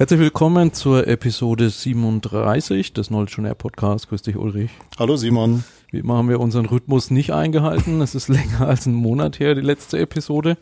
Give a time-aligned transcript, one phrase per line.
[0.00, 4.08] Herzlich willkommen zur Episode 37 des Knowledge Podcasts.
[4.08, 4.70] Grüß dich, Ulrich.
[4.98, 5.62] Hallo, Simon.
[5.90, 8.00] Wie immer haben wir unseren Rhythmus nicht eingehalten.
[8.00, 10.56] Es ist länger als ein Monat her, die letzte Episode.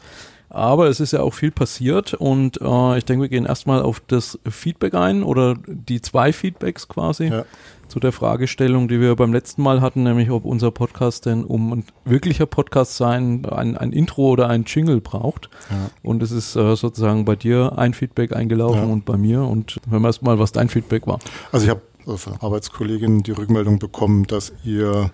[0.51, 4.01] Aber es ist ja auch viel passiert und äh, ich denke, wir gehen erstmal auf
[4.07, 7.45] das Feedback ein oder die zwei Feedbacks quasi ja.
[7.89, 11.73] zu der Fragestellung, die wir beim letzten Mal hatten, nämlich ob unser Podcast denn, um
[11.75, 15.51] ein wirklicher Podcast sein, ein, ein Intro oder ein Jingle braucht.
[15.69, 15.91] Ja.
[16.03, 18.93] Und es ist äh, sozusagen bei dir ein Feedback eingelaufen ja.
[18.93, 21.19] und bei mir und hören wir erstmal, was dein Feedback war.
[21.53, 21.83] Also ich habe
[22.17, 25.11] von Arbeitskolleginnen die Rückmeldung bekommen, dass ihr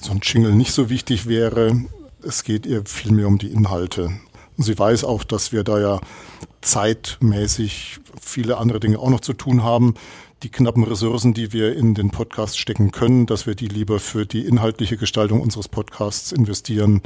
[0.00, 1.84] so ein Jingle nicht so wichtig wäre
[2.28, 4.10] es geht ihr vielmehr um die Inhalte.
[4.56, 6.00] Und sie weiß auch, dass wir da ja
[6.60, 9.94] zeitmäßig viele andere Dinge auch noch zu tun haben.
[10.42, 14.26] Die knappen Ressourcen, die wir in den Podcast stecken können, dass wir die lieber für
[14.26, 17.02] die inhaltliche Gestaltung unseres Podcasts investieren,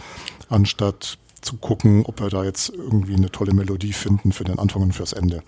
[0.48, 4.83] anstatt zu gucken, ob wir da jetzt irgendwie eine tolle Melodie finden für den Anfang
[4.83, 5.43] und fürs Ende.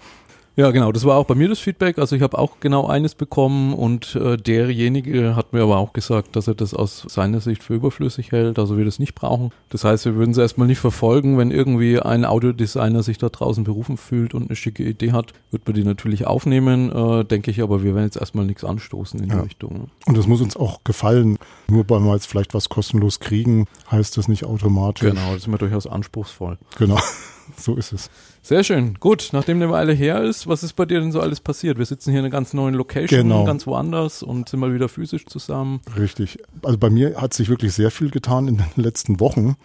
[0.56, 1.98] Ja, genau, das war auch bei mir das Feedback.
[1.98, 6.36] Also ich habe auch genau eines bekommen und äh, derjenige hat mir aber auch gesagt,
[6.36, 9.50] dass er das aus seiner Sicht für überflüssig hält, also wir das nicht brauchen.
[9.70, 11.38] Das heißt, wir würden es erstmal nicht verfolgen.
[11.38, 15.66] Wenn irgendwie ein Audiodesigner sich da draußen berufen fühlt und eine schicke Idee hat, wird
[15.66, 19.30] man die natürlich aufnehmen, äh, denke ich, aber wir werden jetzt erstmal nichts anstoßen in
[19.30, 19.36] ja.
[19.36, 19.72] die Richtung.
[19.74, 19.86] Ne?
[20.06, 21.36] Und das muss uns auch gefallen.
[21.68, 25.08] Nur weil wir jetzt vielleicht was kostenlos kriegen, heißt das nicht automatisch.
[25.08, 26.58] Genau, das ist immer durchaus anspruchsvoll.
[26.78, 26.98] Genau,
[27.56, 28.10] so ist es.
[28.42, 28.94] Sehr schön.
[29.00, 31.78] Gut, nachdem eine Weile her ist, was ist bei dir denn so alles passiert?
[31.78, 33.44] Wir sitzen hier in einer ganz neuen Location, genau.
[33.44, 35.80] ganz woanders und sind mal wieder physisch zusammen.
[35.98, 36.38] Richtig.
[36.62, 39.56] Also bei mir hat sich wirklich sehr viel getan in den letzten Wochen.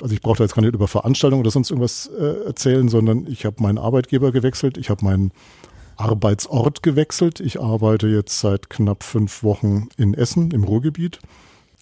[0.00, 3.26] Also ich brauche da jetzt gar nicht über Veranstaltungen oder sonst irgendwas äh, erzählen, sondern
[3.28, 5.30] ich habe meinen Arbeitgeber gewechselt, ich habe meinen
[5.96, 7.40] Arbeitsort gewechselt.
[7.40, 11.20] Ich arbeite jetzt seit knapp fünf Wochen in Essen im Ruhrgebiet,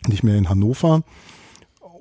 [0.07, 1.03] nicht mehr in Hannover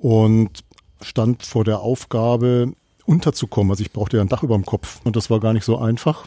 [0.00, 0.64] und
[1.02, 2.72] stand vor der Aufgabe,
[3.06, 3.70] unterzukommen.
[3.72, 5.78] Also ich brauchte ja ein Dach über dem Kopf und das war gar nicht so
[5.78, 6.26] einfach.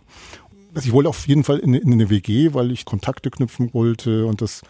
[0.76, 4.26] Also ich wollte auf jeden Fall in, in eine WG, weil ich Kontakte knüpfen wollte
[4.26, 4.62] und das,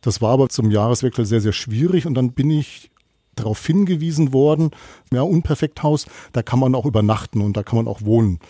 [0.00, 2.90] das war aber zum Jahreswechsel sehr, sehr schwierig und dann bin ich
[3.36, 4.70] darauf hingewiesen worden,
[5.12, 8.40] ja, Unperfekthaus, da kann man auch übernachten und da kann man auch wohnen.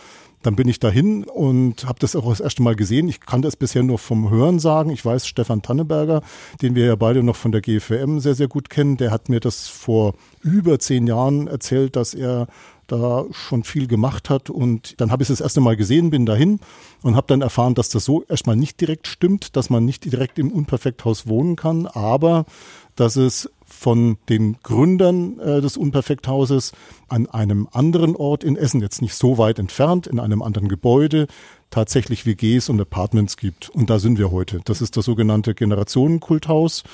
[0.47, 3.09] Dann bin ich dahin und habe das auch das erste Mal gesehen.
[3.09, 4.91] Ich kannte es bisher nur vom Hören sagen.
[4.91, 6.23] Ich weiß, Stefan Tanneberger,
[6.63, 9.41] den wir ja beide noch von der GFM sehr, sehr gut kennen, der hat mir
[9.41, 12.47] das vor über zehn Jahren erzählt, dass er
[12.87, 14.49] da schon viel gemacht hat.
[14.49, 16.61] Und dann habe ich es das erste Mal gesehen, bin dahin
[17.03, 20.39] und habe dann erfahren, dass das so erstmal nicht direkt stimmt, dass man nicht direkt
[20.39, 22.47] im Unperfekthaus wohnen kann, aber
[22.95, 26.73] dass es von den Gründern äh, des Unperfekthauses
[27.09, 31.27] an einem anderen Ort in Essen, jetzt nicht so weit entfernt, in einem anderen Gebäude,
[31.71, 33.69] tatsächlich WGs und Apartments gibt.
[33.69, 34.61] Und da sind wir heute.
[34.65, 36.85] Das ist das sogenannte Generationenkulthaus.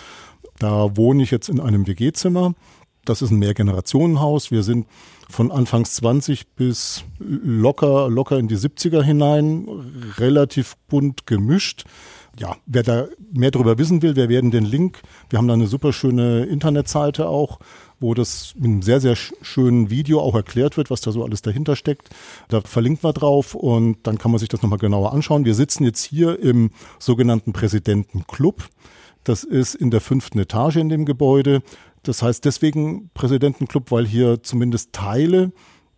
[0.59, 2.54] Da wohne ich jetzt in einem WG-Zimmer.
[3.04, 4.50] Das ist ein Mehrgenerationenhaus.
[4.50, 4.87] Wir sind
[5.28, 9.66] von Anfangs 20 bis locker, locker in die 70er hinein,
[10.19, 11.84] relativ bunt gemischt.
[12.38, 15.66] Ja, wer da mehr darüber wissen will, wir werden den Link, wir haben da eine
[15.66, 17.59] super schöne Internetseite auch,
[18.00, 21.43] wo das mit einem sehr, sehr schönen Video auch erklärt wird, was da so alles
[21.43, 22.09] dahinter steckt.
[22.48, 25.44] Da verlinken wir drauf und dann kann man sich das nochmal genauer anschauen.
[25.44, 28.69] Wir sitzen jetzt hier im sogenannten Präsidentenclub.
[29.25, 31.62] Das ist in der fünften Etage in dem Gebäude.
[32.03, 35.53] Das heißt deswegen Präsidentenclub, weil hier zumindest Teile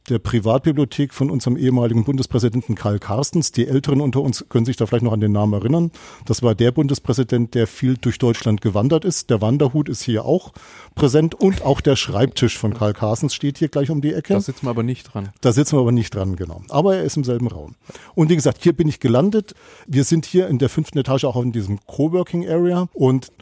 [0.08, 3.52] der Privatbibliothek von unserem ehemaligen Bundespräsidenten Karl Carstens.
[3.52, 5.90] Die Älteren unter uns können sich da vielleicht noch an den Namen erinnern.
[6.26, 9.30] Das war der Bundespräsident, der viel durch Deutschland gewandert ist.
[9.30, 10.52] Der Wanderhut ist hier auch
[10.94, 14.34] präsent und auch der Schreibtisch von Karl Carstens steht hier gleich um die Ecke.
[14.34, 15.30] Da sitzen wir aber nicht dran.
[15.40, 16.62] Da sitzen wir aber nicht dran, genau.
[16.68, 17.74] Aber er ist im selben Raum.
[18.14, 19.54] Und wie gesagt, hier bin ich gelandet.
[19.86, 23.32] Wir sind hier in der fünften Etage auch in diesem Coworking Area und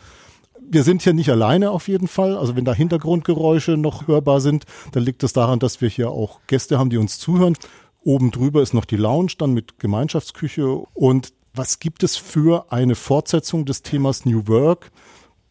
[0.73, 2.37] wir sind hier nicht alleine auf jeden Fall.
[2.37, 6.11] Also wenn da Hintergrundgeräusche noch hörbar sind, dann liegt es das daran, dass wir hier
[6.11, 7.57] auch Gäste haben, die uns zuhören.
[8.05, 10.67] Oben drüber ist noch die Lounge, dann mit Gemeinschaftsküche.
[10.95, 14.91] Und was gibt es für eine Fortsetzung des Themas New Work?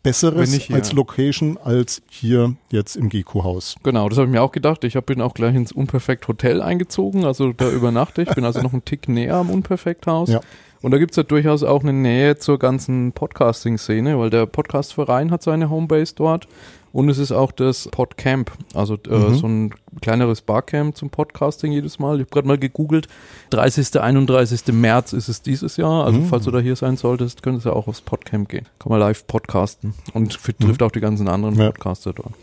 [0.04, 3.76] Besseres als Location als hier jetzt im Geko-Haus.
[3.84, 4.84] Genau, das habe ich mir auch gedacht.
[4.84, 8.30] Ich bin auch gleich ins Unperfekt Hotel eingezogen, also da übernachte ich.
[8.30, 10.30] Bin also noch einen Tick näher am Unperfekt-Haus.
[10.30, 10.42] Ja.
[10.82, 15.44] Und da gibt's ja durchaus auch eine Nähe zur ganzen Podcasting-Szene, weil der Podcastverein hat
[15.44, 16.48] seine Homebase dort
[16.94, 19.36] und es ist auch das Podcamp, also äh, mhm.
[19.36, 22.16] so ein kleineres Barcamp zum Podcasting jedes Mal.
[22.16, 23.08] Ich habe gerade mal gegoogelt,
[23.52, 24.02] 30.
[24.02, 24.74] 31.
[24.74, 26.26] März ist es dieses Jahr, also mhm.
[26.26, 28.66] falls du da hier sein solltest, könntest du ja auch aufs Podcamp gehen.
[28.80, 30.86] Kann man live podcasten und trifft mhm.
[30.86, 31.68] auch die ganzen anderen ja.
[31.68, 32.34] Podcaster dort.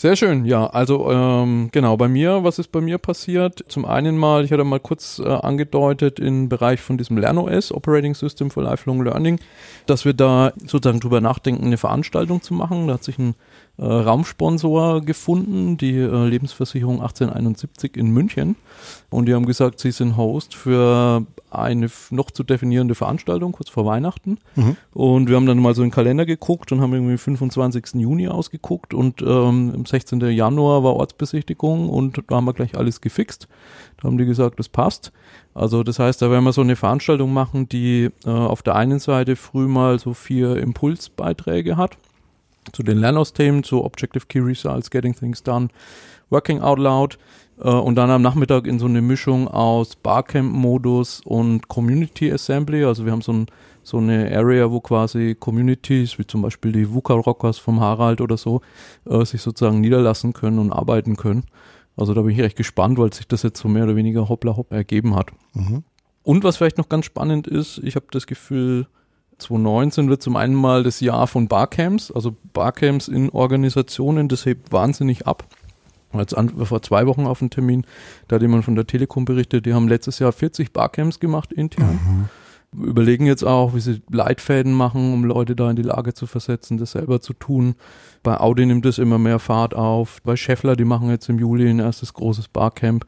[0.00, 0.66] Sehr schön, ja.
[0.66, 3.62] Also ähm, genau, bei mir, was ist bei mir passiert?
[3.68, 8.14] Zum einen mal, ich hatte mal kurz äh, angedeutet im Bereich von diesem LernOS, Operating
[8.14, 9.38] System for Lifelong Learning,
[9.84, 12.86] dass wir da sozusagen drüber nachdenken, eine Veranstaltung zu machen.
[12.86, 13.34] Da hat sich ein
[13.80, 18.56] äh, Raumsponsor gefunden, die äh, Lebensversicherung 1871 in München.
[19.08, 23.86] Und die haben gesagt, sie sind Host für eine noch zu definierende Veranstaltung kurz vor
[23.86, 24.38] Weihnachten.
[24.54, 24.76] Mhm.
[24.92, 27.94] Und wir haben dann mal so in den Kalender geguckt und haben irgendwie 25.
[27.94, 30.20] Juni ausgeguckt und ähm, am 16.
[30.20, 33.48] Januar war Ortsbesichtigung und da haben wir gleich alles gefixt.
[33.96, 35.10] Da haben die gesagt, das passt.
[35.54, 38.98] Also das heißt, da werden wir so eine Veranstaltung machen, die äh, auf der einen
[38.98, 41.96] Seite früh mal so vier Impulsbeiträge hat
[42.72, 45.68] zu den Lernausthemen, zu Objective Key Results, Getting Things Done,
[46.30, 47.18] Working Out Loud
[47.60, 52.84] äh, und dann am Nachmittag in so eine Mischung aus Barcamp-Modus und Community Assembly.
[52.84, 53.46] Also wir haben so, ein,
[53.82, 58.36] so eine Area, wo quasi Communities, wie zum Beispiel die VUCA Rockers vom Harald oder
[58.36, 58.60] so,
[59.08, 61.44] äh, sich sozusagen niederlassen können und arbeiten können.
[61.96, 64.56] Also da bin ich recht gespannt, weil sich das jetzt so mehr oder weniger hoppla
[64.56, 65.32] hopp ergeben hat.
[65.54, 65.84] Mhm.
[66.22, 68.86] Und was vielleicht noch ganz spannend ist, ich habe das Gefühl,
[69.40, 74.72] 2019 wird zum einen mal das Jahr von Barcamps, also Barcamps in Organisationen, das hebt
[74.72, 75.44] wahnsinnig ab.
[76.12, 77.86] Jetzt an, vor zwei Wochen auf einen Termin,
[78.28, 81.98] da hat jemand von der Telekom berichtet, die haben letztes Jahr 40 Barcamps gemacht intern.
[82.04, 82.28] Mhm.
[82.72, 86.78] Überlegen jetzt auch, wie sie Leitfäden machen, um Leute da in die Lage zu versetzen,
[86.78, 87.74] das selber zu tun.
[88.22, 90.22] Bei Audi nimmt es immer mehr Fahrt auf.
[90.22, 93.06] Bei Scheffler, die machen jetzt im Juli ein erstes großes Barcamp.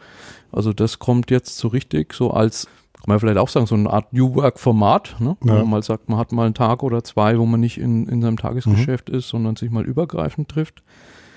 [0.50, 2.67] Also das kommt jetzt so richtig, so als
[3.02, 5.37] kann man vielleicht auch sagen, so eine Art New Work-Format, ne?
[5.44, 5.54] Ja.
[5.54, 8.06] wo man mal sagt, man hat mal einen Tag oder zwei, wo man nicht in,
[8.06, 9.16] in seinem Tagesgeschäft mhm.
[9.16, 10.84] ist, sondern sich mal übergreifend trifft.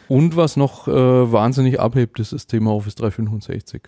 [0.07, 0.91] Und was noch äh,
[1.31, 3.81] wahnsinnig abhebt, ist das Thema Office 365.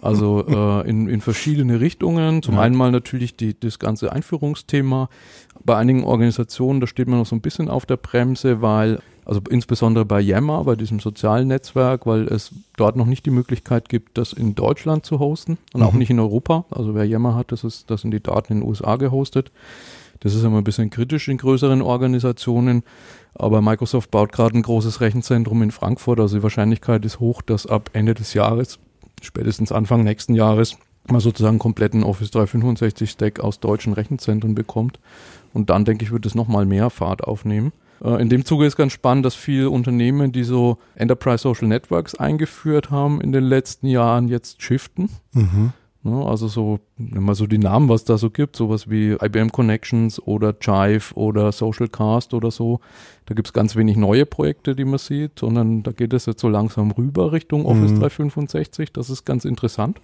[0.00, 2.42] Also äh, in, in verschiedene Richtungen.
[2.42, 2.62] Zum ja.
[2.62, 5.10] einen mal natürlich die, das ganze Einführungsthema.
[5.62, 9.42] Bei einigen Organisationen, da steht man noch so ein bisschen auf der Bremse, weil also
[9.48, 14.18] insbesondere bei Yammer, bei diesem sozialen Netzwerk, weil es dort noch nicht die Möglichkeit gibt,
[14.18, 15.86] das in Deutschland zu hosten und mhm.
[15.86, 16.64] auch nicht in Europa.
[16.68, 19.52] Also wer Yammer hat, das ist, das sind die Daten in den USA gehostet.
[20.18, 22.82] Das ist immer ein bisschen kritisch in größeren Organisationen.
[23.34, 26.18] Aber Microsoft baut gerade ein großes Rechenzentrum in Frankfurt.
[26.18, 28.80] Also die Wahrscheinlichkeit ist hoch, dass ab Ende des Jahres,
[29.22, 34.98] spätestens Anfang nächsten Jahres, man sozusagen einen kompletten Office 365 Stack aus deutschen Rechenzentren bekommt.
[35.52, 37.72] Und dann denke ich, wird es nochmal mehr Fahrt aufnehmen.
[38.02, 42.14] Äh, in dem Zuge ist ganz spannend, dass viele Unternehmen, die so Enterprise Social Networks
[42.14, 45.10] eingeführt haben in den letzten Jahren, jetzt shiften.
[45.32, 45.72] Mhm.
[46.02, 49.52] Ne, also so, wenn man so die Namen, was da so gibt, sowas wie IBM
[49.52, 52.80] Connections oder Jive oder Social Cast oder so,
[53.26, 56.40] da gibt es ganz wenig neue Projekte, die man sieht, sondern da geht es jetzt
[56.40, 58.00] so langsam rüber Richtung Office mhm.
[58.00, 58.94] 365.
[58.94, 60.00] Das ist ganz interessant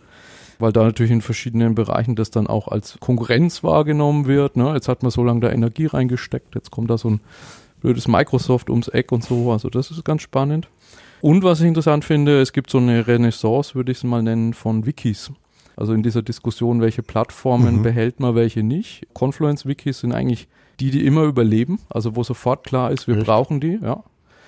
[0.59, 4.57] weil da natürlich in verschiedenen Bereichen das dann auch als Konkurrenz wahrgenommen wird.
[4.57, 4.73] Ne?
[4.73, 7.21] Jetzt hat man so lange da Energie reingesteckt, jetzt kommt da so ein
[7.81, 9.53] blödes Microsoft ums Eck und so.
[9.53, 10.69] Also das ist ganz spannend.
[11.21, 14.55] Und was ich interessant finde, es gibt so eine Renaissance, würde ich es mal nennen,
[14.55, 15.33] von Wikis.
[15.77, 17.83] Also in dieser Diskussion, welche Plattformen mhm.
[17.83, 19.07] behält man, welche nicht.
[19.15, 20.49] Confluence-Wikis sind eigentlich
[20.81, 23.27] die, die immer überleben, also wo sofort klar ist, wir Echt?
[23.27, 24.03] brauchen die, ja.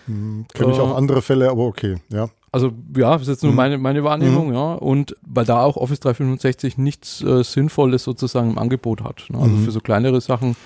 [0.06, 2.28] Hm, Kenne ich auch äh, andere Fälle, aber okay, ja.
[2.50, 3.56] Also ja, das ist jetzt nur mhm.
[3.56, 4.54] meine, meine Wahrnehmung, mhm.
[4.54, 4.74] ja.
[4.74, 9.26] Und weil da auch Office 365 nichts äh, Sinnvolles sozusagen im Angebot hat.
[9.28, 9.38] Ne?
[9.38, 9.64] Also mhm.
[9.64, 10.56] für so kleinere Sachen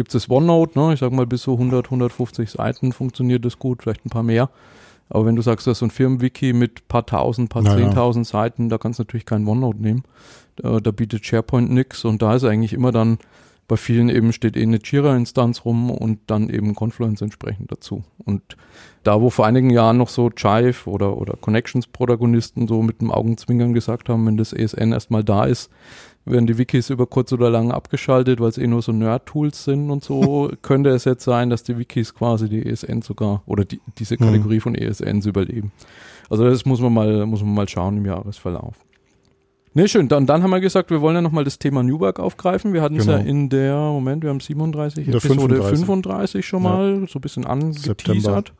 [0.00, 0.94] gibt es das OneNote, ne?
[0.94, 4.48] ich sag mal bis so 100, 150 Seiten funktioniert das gut, vielleicht ein paar mehr.
[5.10, 8.30] Aber wenn du sagst, das ist so ein Firmenwiki mit paar tausend, paar zehntausend ja.
[8.30, 10.04] Seiten, da kannst du natürlich kein OneNote nehmen.
[10.56, 13.18] Da, da bietet SharePoint nix und da ist eigentlich immer dann
[13.68, 18.02] bei vielen eben steht eh eine Jira-Instanz rum und dann eben Confluence entsprechend dazu.
[18.24, 18.42] Und
[19.02, 23.74] da, wo vor einigen Jahren noch so Jive oder, oder Connections-Protagonisten so mit dem Augenzwinkern
[23.74, 25.70] gesagt haben, wenn das ESN erstmal da ist,
[26.24, 29.90] werden die Wikis über kurz oder lang abgeschaltet, weil es eh nur so Nerd-Tools sind
[29.90, 33.80] und so, könnte es jetzt sein, dass die Wikis quasi die ESN sogar oder die,
[33.98, 34.16] diese.
[34.16, 34.60] Kategorie mhm.
[34.60, 35.72] von ESNs überleben.
[36.28, 38.74] Also das muss man mal, muss man mal schauen im Jahresverlauf.
[39.72, 40.08] Ne, schön.
[40.08, 42.72] Dann, dann haben wir gesagt, wir wollen ja nochmal das Thema Newberg aufgreifen.
[42.72, 43.18] Wir hatten es genau.
[43.18, 45.86] ja in der, Moment, wir haben 37, in Episode 35.
[45.86, 47.06] 35 schon mal ja.
[47.06, 48.52] so ein bisschen angeteasert.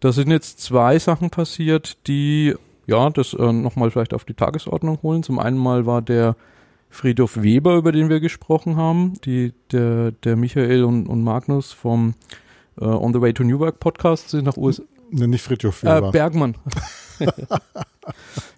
[0.00, 2.54] Da sind jetzt zwei Sachen passiert, die
[2.86, 5.22] ja das äh, nochmal vielleicht auf die Tagesordnung holen.
[5.22, 6.34] Zum einen mal war der
[6.92, 12.14] Friedhof Weber, über den wir gesprochen haben, die, der, der Michael und, und Magnus vom
[12.78, 14.82] äh, On the Way to Newark Podcast sind nach USA.
[15.10, 16.08] Ne, nicht Friedhof Weber.
[16.08, 16.54] Äh, Bergmann.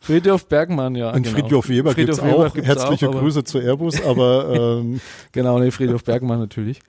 [0.01, 1.13] Friedhof Bergmann, ja.
[1.13, 1.39] Und genau.
[1.39, 2.55] Friedhof Weber Friedhof gibt's Weber auch.
[2.55, 5.01] Gibt's Herzliche auch, Grüße zu Airbus, aber ähm.
[5.33, 6.81] genau, nee, Friedhof Bergmann natürlich.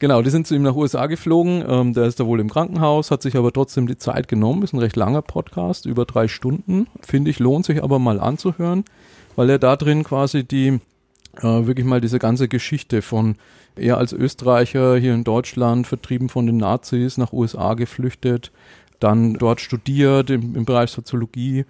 [0.00, 1.64] Genau, die sind zu ihm nach USA geflogen.
[1.68, 4.64] Ähm, der ist da wohl im Krankenhaus, hat sich aber trotzdem die Zeit genommen.
[4.64, 6.88] Ist ein recht langer Podcast, über drei Stunden.
[7.00, 8.84] Finde ich, lohnt sich aber mal anzuhören
[9.40, 10.80] weil er da drin quasi die
[11.38, 13.36] äh, wirklich mal diese ganze Geschichte von
[13.74, 18.52] er als Österreicher hier in Deutschland, vertrieben von den Nazis, nach USA geflüchtet,
[18.98, 21.64] dann dort studiert im, im Bereich Soziologie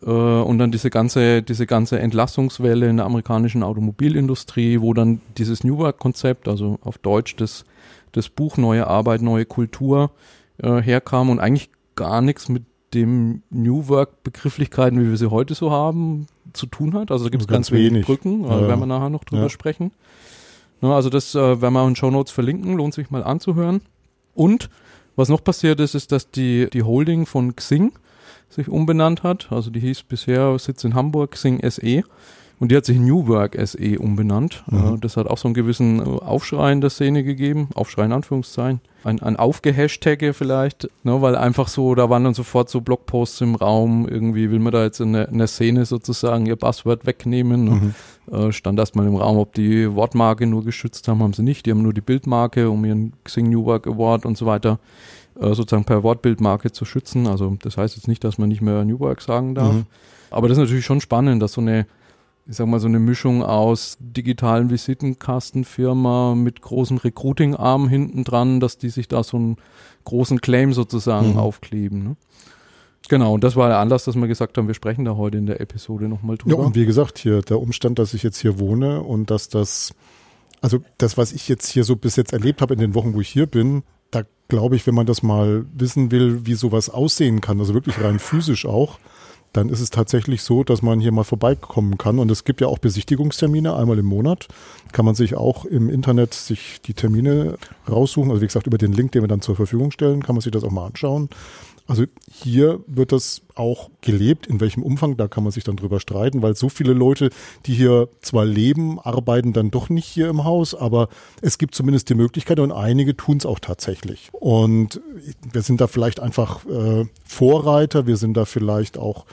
[0.00, 5.64] äh, und dann diese ganze, diese ganze Entlassungswelle in der amerikanischen Automobilindustrie, wo dann dieses
[5.64, 7.64] New Work-Konzept, also auf Deutsch das,
[8.12, 10.12] das Buch Neue Arbeit, neue Kultur
[10.62, 12.62] äh, herkam und eigentlich gar nichts mit
[12.94, 17.10] dem New Work Begrifflichkeiten, wie wir sie heute so haben, zu tun hat.
[17.10, 18.68] Also da gibt es ganz, ganz, wenig Brücken, äh, ja.
[18.68, 19.48] werden wir nachher noch drüber ja.
[19.48, 19.92] sprechen.
[20.80, 23.82] Na, also das äh, werden wir in Show Notes verlinken, lohnt sich mal anzuhören.
[24.34, 24.70] Und
[25.16, 27.92] was noch passiert ist, ist, dass die, die Holding von Xing
[28.48, 29.50] sich umbenannt hat.
[29.50, 32.04] Also die hieß bisher, Sitz in Hamburg, Xing SE.
[32.60, 34.64] Und die hat sich New Work SE umbenannt.
[34.68, 35.00] Mhm.
[35.00, 37.68] das hat auch so einen gewissen äh, Aufschrei in der Szene gegeben.
[37.74, 38.80] Aufschrei in Anführungszeichen.
[39.04, 43.54] Ein, ein Aufgehashtagge vielleicht, ne, weil einfach so, da waren dann sofort so Blogposts im
[43.54, 44.08] Raum.
[44.08, 47.64] Irgendwie will man da jetzt in der, in der Szene sozusagen ihr Passwort wegnehmen.
[47.64, 47.70] Ne?
[47.70, 47.94] Mhm.
[48.34, 51.64] Äh, stand erstmal im Raum, ob die Wortmarke nur geschützt haben, haben sie nicht.
[51.64, 54.80] Die haben nur die Bildmarke um ihren Xing New Work Award und so weiter
[55.40, 57.28] äh, sozusagen per Wortbildmarke zu schützen.
[57.28, 59.74] Also das heißt jetzt nicht, dass man nicht mehr New Work sagen darf.
[59.74, 59.86] Mhm.
[60.30, 61.86] Aber das ist natürlich schon spannend, dass so eine
[62.48, 68.78] ich sag mal, so eine Mischung aus digitalen Visitenkastenfirma mit großem Recruiting-Arm hinten dran, dass
[68.78, 69.56] die sich da so einen
[70.04, 71.38] großen Claim sozusagen mhm.
[71.38, 72.02] aufkleben.
[72.02, 72.16] Ne?
[73.10, 75.44] Genau, und das war der Anlass, dass wir gesagt haben, wir sprechen da heute in
[75.44, 76.56] der Episode nochmal drüber.
[76.56, 79.92] Ja, und wie gesagt, hier der Umstand, dass ich jetzt hier wohne und dass das,
[80.62, 83.20] also das, was ich jetzt hier so bis jetzt erlebt habe in den Wochen, wo
[83.20, 87.42] ich hier bin, da glaube ich, wenn man das mal wissen will, wie sowas aussehen
[87.42, 88.98] kann, also wirklich rein physisch auch,
[89.52, 92.18] dann ist es tatsächlich so, dass man hier mal vorbeikommen kann.
[92.18, 94.48] Und es gibt ja auch Besichtigungstermine einmal im Monat.
[94.92, 97.56] Kann man sich auch im Internet sich die Termine
[97.88, 98.30] raussuchen.
[98.30, 100.52] Also wie gesagt, über den Link, den wir dann zur Verfügung stellen, kann man sich
[100.52, 101.28] das auch mal anschauen.
[101.88, 104.46] Also hier wird das auch gelebt.
[104.46, 107.30] In welchem Umfang, da kann man sich dann drüber streiten, weil so viele Leute,
[107.64, 111.08] die hier zwar leben, arbeiten dann doch nicht hier im Haus, aber
[111.40, 114.28] es gibt zumindest die Möglichkeit und einige tun es auch tatsächlich.
[114.32, 115.00] Und
[115.50, 119.24] wir sind da vielleicht einfach äh, Vorreiter, wir sind da vielleicht auch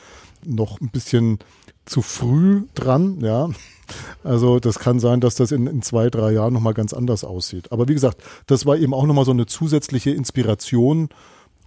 [0.46, 1.40] noch ein bisschen
[1.84, 3.50] zu früh dran, ja.
[4.24, 7.72] Also das kann sein, dass das in, in zwei, drei Jahren nochmal ganz anders aussieht.
[7.74, 11.10] Aber wie gesagt, das war eben auch nochmal so eine zusätzliche Inspiration,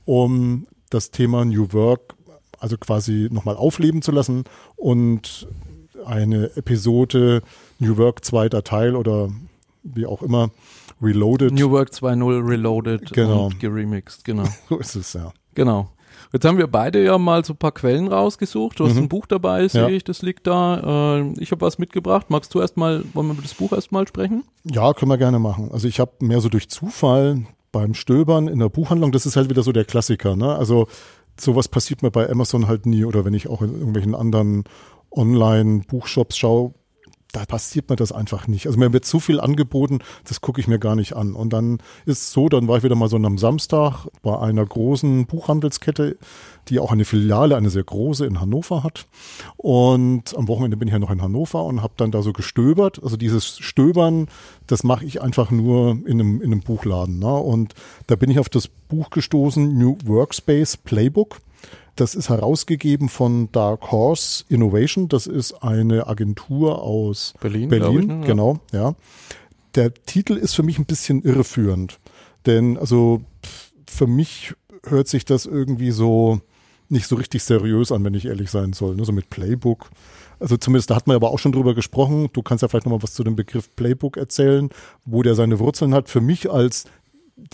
[0.06, 2.14] um das Thema New Work
[2.60, 4.44] also quasi nochmal aufleben zu lassen
[4.76, 5.46] und
[6.04, 7.42] eine Episode
[7.78, 9.30] New Work zweiter Teil oder
[9.82, 10.50] wie auch immer
[11.00, 11.52] Reloaded.
[11.52, 13.46] New Work 2.0 Reloaded genau.
[13.46, 14.44] und geremixed, genau.
[14.68, 15.32] so ist es, ja.
[15.54, 15.90] Genau.
[16.32, 18.80] Jetzt haben wir beide ja mal so ein paar Quellen rausgesucht.
[18.80, 19.02] Du hast mhm.
[19.02, 19.88] ein Buch dabei, sehe ja.
[19.88, 21.20] ich, das liegt da.
[21.20, 22.26] Äh, ich habe was mitgebracht.
[22.28, 24.44] Magst du erstmal, wollen wir über das Buch erstmal sprechen?
[24.64, 25.70] Ja, können wir gerne machen.
[25.72, 29.50] Also ich habe mehr so durch Zufall beim Stöbern in der Buchhandlung, das ist halt
[29.50, 30.36] wieder so der Klassiker.
[30.36, 30.54] Ne?
[30.54, 30.88] Also
[31.38, 34.64] sowas passiert mir bei Amazon halt nie oder wenn ich auch in irgendwelchen anderen
[35.10, 36.74] Online-Buchshops schaue,
[37.32, 38.66] da passiert mir das einfach nicht.
[38.66, 41.34] Also mir wird zu viel angeboten, das gucke ich mir gar nicht an.
[41.34, 45.26] Und dann ist so, dann war ich wieder mal so am Samstag bei einer großen
[45.26, 46.16] Buchhandelskette,
[46.68, 49.06] die auch eine Filiale, eine sehr große in Hannover hat.
[49.56, 53.02] Und am Wochenende bin ich ja noch in Hannover und habe dann da so gestöbert.
[53.02, 54.28] Also dieses Stöbern,
[54.66, 57.18] das mache ich einfach nur in einem, in einem Buchladen.
[57.18, 57.34] Ne?
[57.34, 57.74] Und
[58.06, 61.40] da bin ich auf das Buch gestoßen, New Workspace Playbook.
[61.98, 65.08] Das ist herausgegeben von Dark Horse Innovation.
[65.08, 67.68] Das ist eine Agentur aus Berlin.
[67.68, 68.20] Berlin, ich, ne?
[68.24, 68.94] genau, ja.
[69.74, 71.98] Der Titel ist für mich ein bisschen irreführend.
[72.46, 73.22] Denn also
[73.90, 76.40] für mich hört sich das irgendwie so
[76.88, 78.94] nicht so richtig seriös an, wenn ich ehrlich sein soll.
[78.94, 79.04] Ne?
[79.04, 79.90] So mit Playbook.
[80.38, 82.28] Also zumindest, da hat man aber auch schon drüber gesprochen.
[82.32, 84.70] Du kannst ja vielleicht nochmal was zu dem Begriff Playbook erzählen,
[85.04, 86.08] wo der seine Wurzeln hat.
[86.08, 86.84] Für mich als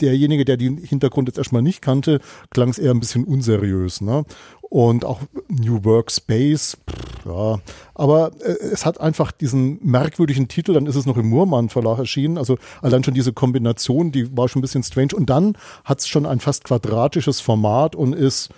[0.01, 4.01] derjenige, der den Hintergrund jetzt erstmal nicht kannte, klang es eher ein bisschen unseriös.
[4.01, 4.25] Ne?
[4.63, 7.59] Und auch New Workspace, pff, ja.
[7.95, 11.99] Aber äh, es hat einfach diesen merkwürdigen Titel, dann ist es noch im Murmann Verlag
[11.99, 12.39] erschienen.
[12.39, 15.15] Also allein schon diese Kombination, die war schon ein bisschen strange.
[15.15, 18.51] Und dann hat es schon ein fast quadratisches Format und ist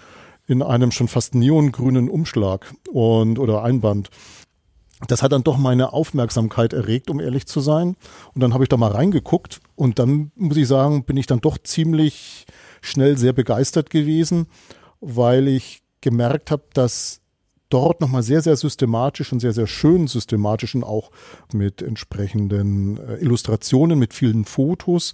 [0.47, 4.11] in einem schon fast neongrünen Umschlag und oder Einband
[5.09, 7.97] das hat dann doch meine Aufmerksamkeit erregt, um ehrlich zu sein.
[8.35, 11.41] Und dann habe ich da mal reingeguckt und dann muss ich sagen, bin ich dann
[11.41, 12.47] doch ziemlich
[12.81, 14.47] schnell sehr begeistert gewesen,
[15.01, 17.21] weil ich gemerkt habe, dass
[17.69, 21.11] dort nochmal sehr, sehr systematisch und sehr, sehr schön systematisch und auch
[21.53, 25.13] mit entsprechenden äh, Illustrationen, mit vielen Fotos,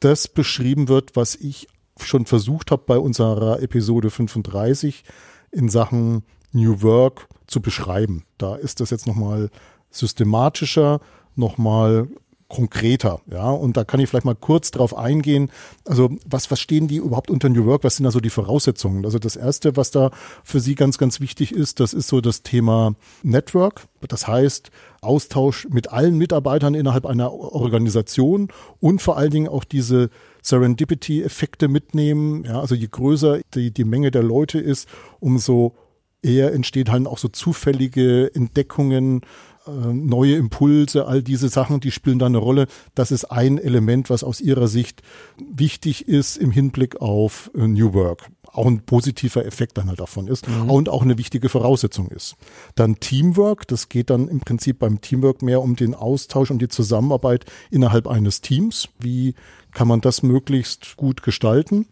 [0.00, 1.68] das beschrieben wird, was ich
[2.00, 5.04] schon versucht habe bei unserer Episode 35
[5.52, 6.22] in Sachen
[6.52, 8.24] New Work zu beschreiben.
[8.38, 9.50] Da ist das jetzt nochmal
[9.90, 11.00] systematischer,
[11.34, 12.08] nochmal
[12.50, 15.50] konkreter, ja, und da kann ich vielleicht mal kurz drauf eingehen.
[15.86, 17.84] Also, was, was stehen die überhaupt unter New Work?
[17.84, 19.04] Was sind da so die Voraussetzungen?
[19.04, 20.10] Also, das erste, was da
[20.42, 23.86] für Sie ganz, ganz wichtig ist, das ist so das Thema Network.
[24.08, 28.48] Das heißt, Austausch mit allen Mitarbeitern innerhalb einer Organisation
[28.80, 30.10] und vor allen Dingen auch diese
[30.42, 32.44] Serendipity-Effekte mitnehmen.
[32.44, 34.88] Ja, also je größer die, die Menge der Leute ist,
[35.20, 35.74] umso
[36.22, 39.22] eher entsteht halt auch so zufällige Entdeckungen,
[39.66, 42.66] äh, neue Impulse, all diese Sachen, die spielen da eine Rolle.
[42.94, 45.02] Das ist ein Element, was aus Ihrer Sicht
[45.38, 48.30] wichtig ist im Hinblick auf äh, New Work.
[48.52, 50.70] Auch ein positiver Effekt dann halt davon ist mhm.
[50.70, 52.36] und auch eine wichtige Voraussetzung ist.
[52.74, 56.68] Dann Teamwork, das geht dann im Prinzip beim Teamwork mehr um den Austausch, um die
[56.68, 58.88] Zusammenarbeit innerhalb eines Teams.
[58.98, 59.34] Wie
[59.72, 61.86] kann man das möglichst gut gestalten?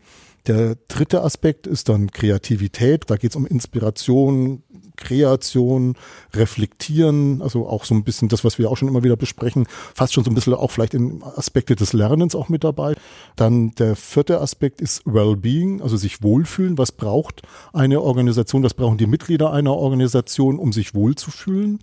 [0.46, 3.04] Der dritte Aspekt ist dann Kreativität.
[3.08, 4.62] Da geht es um Inspiration,
[4.96, 5.94] Kreation,
[6.34, 10.12] Reflektieren, also auch so ein bisschen das, was wir auch schon immer wieder besprechen, fast
[10.12, 12.94] schon so ein bisschen auch vielleicht in Aspekte des Lernens auch mit dabei.
[13.36, 16.78] Dann der vierte Aspekt ist Wellbeing, also sich wohlfühlen.
[16.78, 17.42] Was braucht
[17.72, 18.62] eine Organisation?
[18.62, 21.78] Was brauchen die Mitglieder einer Organisation, um sich wohlzufühlen?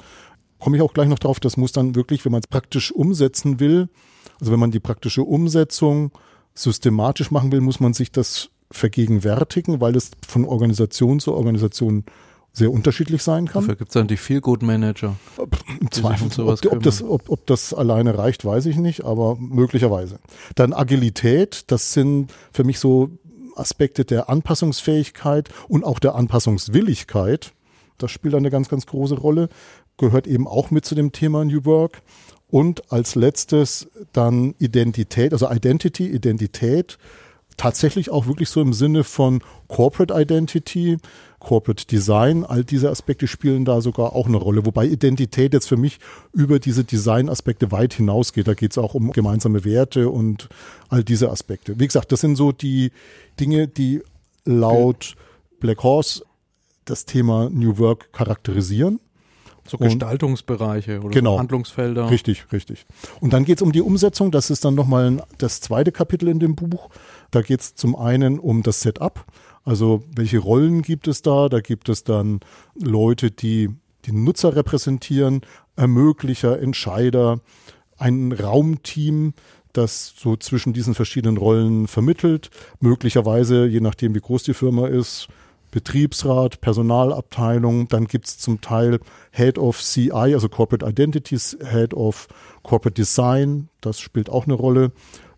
[0.60, 1.40] Komme ich auch gleich noch drauf.
[1.40, 3.90] Das muss dann wirklich, wenn man es praktisch umsetzen will,
[4.40, 6.12] also wenn man die praktische Umsetzung
[6.56, 12.06] systematisch machen will, muss man sich das vergegenwärtigen, weil es von Organisation zu Organisation
[12.52, 13.64] sehr unterschiedlich sein kann.
[13.64, 15.16] Dafür gibt es dann die Feel-Good-Manager.
[15.82, 16.42] Im Zweifel.
[16.42, 20.20] Ob, ob, das, ob, ob das alleine reicht, weiß ich nicht, aber möglicherweise.
[20.56, 23.10] Dann Agilität, das sind für mich so
[23.56, 27.54] Aspekte der Anpassungsfähigkeit und auch der Anpassungswilligkeit.
[27.98, 29.50] Das spielt eine ganz, ganz große Rolle.
[29.98, 32.02] Gehört eben auch mit zu dem Thema New Work.
[32.56, 36.98] Und als letztes dann Identität, also Identity, Identität
[37.58, 40.96] tatsächlich auch wirklich so im Sinne von Corporate Identity,
[41.40, 44.66] Corporate Design, all diese Aspekte spielen da sogar auch eine Rolle.
[44.66, 46.00] Wobei Identität jetzt für mich
[46.32, 48.48] über diese Design-Aspekte weit hinausgeht.
[48.48, 50.48] Da geht es auch um gemeinsame Werte und
[50.88, 51.78] all diese Aspekte.
[51.78, 52.94] Wie gesagt, das sind so die
[53.38, 54.02] Dinge, die
[54.46, 55.16] laut
[55.60, 56.24] Black Horse
[56.86, 59.02] das Thema New Work charakterisieren.
[59.68, 62.10] So Gestaltungsbereiche oder genau, Handlungsfelder.
[62.10, 62.86] Richtig, richtig.
[63.20, 64.32] Und dann geht es um die Umsetzung.
[64.32, 66.90] Das ist dann nochmal das zweite Kapitel in dem Buch.
[67.32, 69.26] Da geht es zum einen um das Setup.
[69.64, 71.50] Also welche Rollen gibt es da?
[71.50, 72.42] Da gibt es dann
[72.76, 73.70] Leute, die
[74.06, 75.42] die Nutzer repräsentieren,
[75.76, 77.42] Ermöglicher, Entscheider,
[77.98, 79.34] ein Raumteam,
[79.74, 82.50] das so zwischen diesen verschiedenen Rollen vermittelt.
[82.80, 85.28] Möglicherweise, je nachdem wie groß die Firma ist,
[85.72, 89.00] Betriebsrat, Personalabteilung, dann gibt's zum Teil
[89.32, 92.28] Head of CI, also Corporate Identities, Head of
[92.64, 94.92] Corporate Design, das spielt auch eine Rolle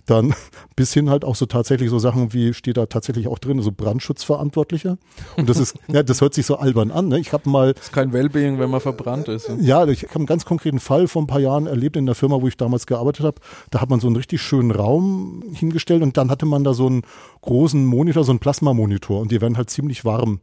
[0.07, 0.33] dann
[0.75, 3.72] bis hin halt auch so tatsächlich so Sachen wie steht da tatsächlich auch drin, so
[3.72, 4.98] Brandschutzverantwortlicher.
[5.37, 7.07] Und das ist, ja, das hört sich so albern an.
[7.07, 7.20] Ne?
[7.20, 7.74] Ich habe mal.
[7.74, 9.50] Das ist kein Wellbeing, wenn man verbrannt ist.
[9.59, 12.41] Ja, ich habe einen ganz konkreten Fall vor ein paar Jahren erlebt in der Firma,
[12.41, 13.41] wo ich damals gearbeitet habe.
[13.70, 16.87] Da hat man so einen richtig schönen Raum hingestellt und dann hatte man da so
[16.87, 17.03] einen
[17.41, 20.39] großen Monitor, so einen Plasmamonitor und die werden halt ziemlich warm.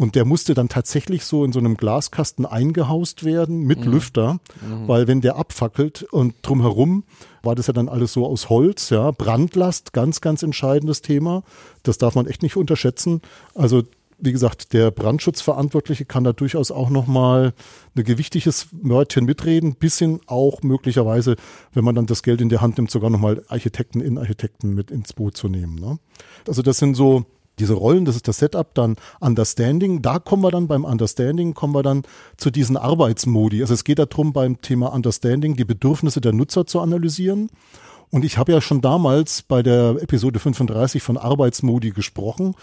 [0.00, 3.92] Und der musste dann tatsächlich so in so einem Glaskasten eingehaust werden mit mhm.
[3.92, 4.88] Lüfter, mhm.
[4.88, 7.04] weil wenn der abfackelt und drumherum
[7.42, 9.10] war das ja dann alles so aus Holz, ja.
[9.10, 11.42] Brandlast, ganz, ganz entscheidendes Thema.
[11.82, 13.22] Das darf man echt nicht unterschätzen.
[13.54, 13.82] Also
[14.22, 17.52] wie gesagt, der Brandschutzverantwortliche kann da durchaus auch nochmal
[17.96, 21.36] ein gewichtiges Wörtchen mitreden, bisschen auch möglicherweise,
[21.72, 25.12] wenn man dann das Geld in der Hand nimmt, sogar nochmal Architekten, Innenarchitekten mit ins
[25.12, 25.76] Boot zu nehmen.
[25.76, 25.98] Ne?
[26.46, 27.24] Also das sind so
[27.60, 30.02] diese Rollen, das ist das Setup, dann Understanding.
[30.02, 32.02] Da kommen wir dann beim Understanding, kommen wir dann
[32.36, 33.60] zu diesen Arbeitsmodi.
[33.60, 37.50] Also es geht darum, beim Thema Understanding die Bedürfnisse der Nutzer zu analysieren.
[38.10, 42.54] Und ich habe ja schon damals bei der Episode 35 von Arbeitsmodi gesprochen,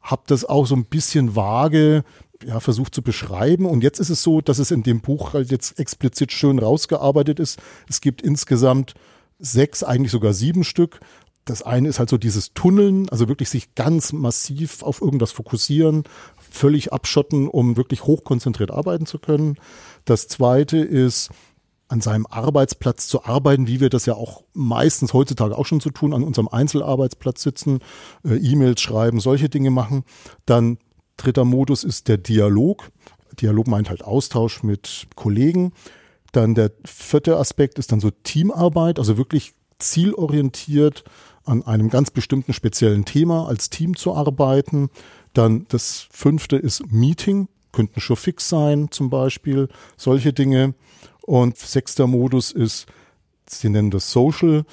[0.00, 2.02] habe das auch so ein bisschen vage
[2.44, 3.66] ja, versucht zu beschreiben.
[3.66, 7.40] Und jetzt ist es so, dass es in dem Buch halt jetzt explizit schön rausgearbeitet
[7.40, 7.60] ist.
[7.88, 8.94] Es gibt insgesamt
[9.38, 11.00] sechs, eigentlich sogar sieben Stück,
[11.48, 16.04] das eine ist halt so dieses Tunneln, also wirklich sich ganz massiv auf irgendwas fokussieren,
[16.36, 19.56] völlig abschotten, um wirklich hochkonzentriert arbeiten zu können.
[20.04, 21.30] Das zweite ist,
[21.88, 25.88] an seinem Arbeitsplatz zu arbeiten, wie wir das ja auch meistens heutzutage auch schon zu
[25.90, 27.78] tun, an unserem Einzelarbeitsplatz sitzen,
[28.24, 30.04] äh, E-Mails schreiben, solche Dinge machen.
[30.44, 30.76] Dann
[31.16, 32.90] dritter Modus ist der Dialog.
[33.40, 35.72] Dialog meint halt Austausch mit Kollegen.
[36.32, 41.04] Dann der vierte Aspekt ist dann so Teamarbeit, also wirklich zielorientiert
[41.48, 44.90] an einem ganz bestimmten speziellen Thema als Team zu arbeiten.
[45.32, 50.74] Dann das fünfte ist Meeting, könnten schon fix sein zum Beispiel, solche Dinge.
[51.22, 52.86] Und sechster Modus ist,
[53.48, 54.64] sie nennen das Social.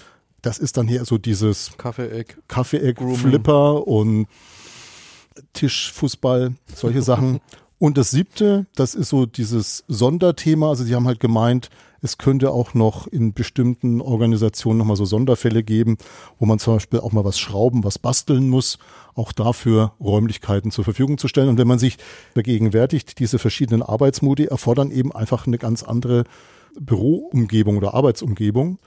[0.41, 4.27] Das ist dann hier so dieses Kaffeeeck, Kaffeeeck, Flipper und
[5.53, 7.39] Tischfußball, solche Sachen.
[7.77, 10.69] Und das siebte, das ist so dieses Sonderthema.
[10.69, 11.69] Also sie haben halt gemeint,
[12.05, 15.97] es könnte auch noch in bestimmten Organisationen nochmal so Sonderfälle geben,
[16.39, 18.77] wo man zum Beispiel auch mal was schrauben, was basteln muss,
[19.15, 21.49] auch dafür Räumlichkeiten zur Verfügung zu stellen.
[21.49, 21.97] Und wenn man sich
[22.33, 26.25] vergegenwärtigt, diese verschiedenen Arbeitsmodi erfordern eben einfach eine ganz andere
[26.79, 28.77] Büroumgebung oder Arbeitsumgebung.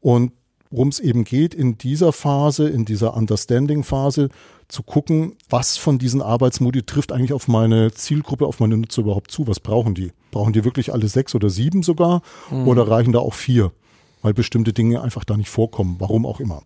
[0.00, 0.32] Und
[0.70, 4.28] worum es eben geht, in dieser Phase, in dieser Understanding-Phase,
[4.68, 9.30] zu gucken, was von diesen Arbeitsmodi trifft eigentlich auf meine Zielgruppe, auf meine Nutzer überhaupt
[9.30, 9.46] zu.
[9.46, 10.12] Was brauchen die?
[10.30, 12.22] Brauchen die wirklich alle sechs oder sieben sogar?
[12.50, 12.68] Mhm.
[12.68, 13.72] Oder reichen da auch vier?
[14.20, 16.62] Weil bestimmte Dinge einfach da nicht vorkommen, warum auch immer.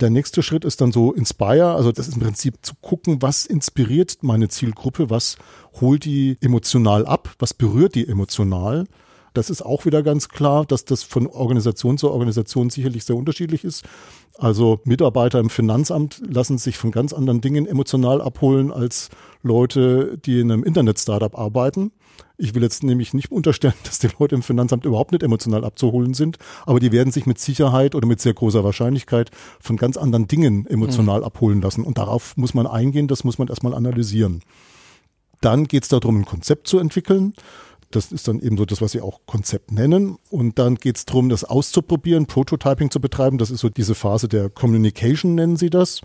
[0.00, 3.46] Der nächste Schritt ist dann so Inspire, also das ist im Prinzip zu gucken, was
[3.46, 5.36] inspiriert meine Zielgruppe, was
[5.80, 8.86] holt die emotional ab, was berührt die emotional
[9.34, 13.64] das ist auch wieder ganz klar, dass das von Organisation zu Organisation sicherlich sehr unterschiedlich
[13.64, 13.84] ist.
[14.38, 19.10] Also Mitarbeiter im Finanzamt lassen sich von ganz anderen Dingen emotional abholen als
[19.42, 21.92] Leute, die in einem Internet-Startup arbeiten.
[22.38, 26.14] Ich will jetzt nämlich nicht unterstellen, dass die Leute im Finanzamt überhaupt nicht emotional abzuholen
[26.14, 30.28] sind, aber die werden sich mit Sicherheit oder mit sehr großer Wahrscheinlichkeit von ganz anderen
[30.28, 31.26] Dingen emotional mhm.
[31.26, 31.84] abholen lassen.
[31.84, 34.42] Und darauf muss man eingehen, das muss man erstmal analysieren.
[35.40, 37.34] Dann geht es darum, ein Konzept zu entwickeln.
[37.94, 40.16] Das ist dann eben so das, was sie auch Konzept nennen.
[40.30, 43.38] Und dann geht es darum, das auszuprobieren, Prototyping zu betreiben.
[43.38, 46.00] Das ist so diese Phase der Communication, nennen sie das.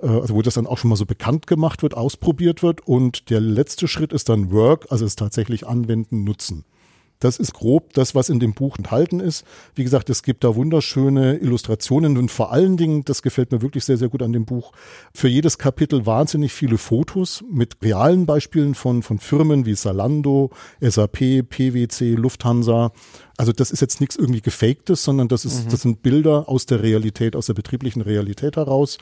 [0.00, 2.86] Äh, also wo das dann auch schon mal so bekannt gemacht wird, ausprobiert wird.
[2.86, 6.64] Und der letzte Schritt ist dann Work, also es tatsächlich anwenden, nutzen.
[7.22, 9.44] Das ist grob das, was in dem Buch enthalten ist.
[9.76, 13.84] Wie gesagt, es gibt da wunderschöne Illustrationen und vor allen Dingen, das gefällt mir wirklich
[13.84, 14.72] sehr, sehr gut an dem Buch,
[15.14, 21.48] für jedes Kapitel wahnsinnig viele Fotos mit realen Beispielen von, von Firmen wie Salando, SAP,
[21.48, 22.90] PwC, Lufthansa,
[23.36, 25.70] also das ist jetzt nichts irgendwie gefaktes, sondern das ist, mhm.
[25.70, 28.98] das sind Bilder aus der Realität, aus der betrieblichen Realität heraus.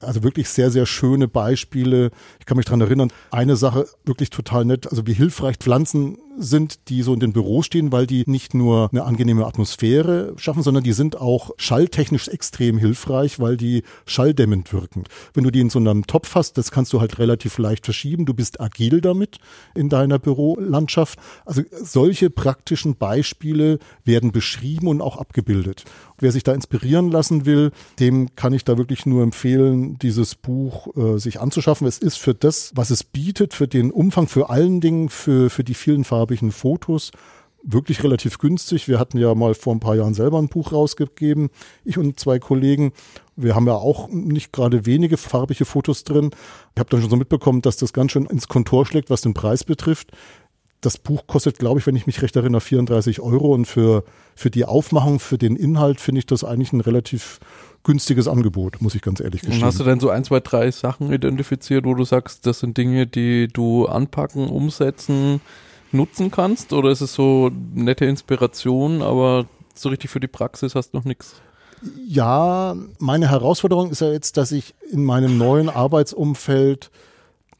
[0.00, 2.10] Also wirklich sehr, sehr schöne Beispiele.
[2.40, 6.88] Ich kann mich dran erinnern, eine Sache wirklich total nett, also wie hilfreich Pflanzen sind,
[6.88, 10.82] die so in den Büros stehen, weil die nicht nur eine angenehme Atmosphäre schaffen, sondern
[10.82, 15.04] die sind auch schalltechnisch extrem hilfreich, weil die schalldämmend wirken.
[15.32, 18.26] Wenn du die in so einem Topf hast, das kannst du halt relativ leicht verschieben.
[18.26, 19.38] Du bist agil damit
[19.74, 21.18] in deiner Bürolandschaft.
[21.44, 23.73] Also solche praktischen Beispiele
[24.04, 25.84] werden beschrieben und auch abgebildet.
[26.18, 30.94] Wer sich da inspirieren lassen will, dem kann ich da wirklich nur empfehlen, dieses Buch
[30.96, 31.86] äh, sich anzuschaffen.
[31.86, 35.64] Es ist für das, was es bietet, für den Umfang, für allen Dingen, für, für
[35.64, 37.10] die vielen farbigen Fotos,
[37.64, 38.88] wirklich relativ günstig.
[38.88, 41.50] Wir hatten ja mal vor ein paar Jahren selber ein Buch rausgegeben,
[41.84, 42.92] ich und zwei Kollegen.
[43.36, 46.30] Wir haben ja auch nicht gerade wenige farbige Fotos drin.
[46.74, 49.34] Ich habe dann schon so mitbekommen, dass das ganz schön ins Kontor schlägt, was den
[49.34, 50.12] Preis betrifft
[50.84, 54.50] das Buch kostet, glaube ich, wenn ich mich recht erinnere, 34 Euro und für, für
[54.50, 57.40] die Aufmachung, für den Inhalt finde ich das eigentlich ein relativ
[57.84, 59.60] günstiges Angebot, muss ich ganz ehrlich gestehen.
[59.60, 62.76] Und hast du denn so ein, zwei, drei Sachen identifiziert, wo du sagst, das sind
[62.76, 65.40] Dinge, die du anpacken, umsetzen,
[65.92, 66.72] nutzen kannst?
[66.72, 71.04] Oder ist es so nette Inspiration, aber so richtig für die Praxis hast du noch
[71.04, 71.34] nichts?
[72.06, 76.90] Ja, meine Herausforderung ist ja jetzt, dass ich in meinem neuen Arbeitsumfeld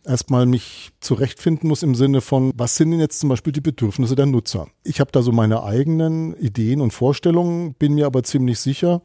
[0.05, 4.15] erstmal mich zurechtfinden muss im Sinne von, was sind denn jetzt zum Beispiel die Bedürfnisse
[4.15, 4.69] der Nutzer?
[4.83, 9.03] Ich habe da so meine eigenen Ideen und Vorstellungen, bin mir aber ziemlich sicher,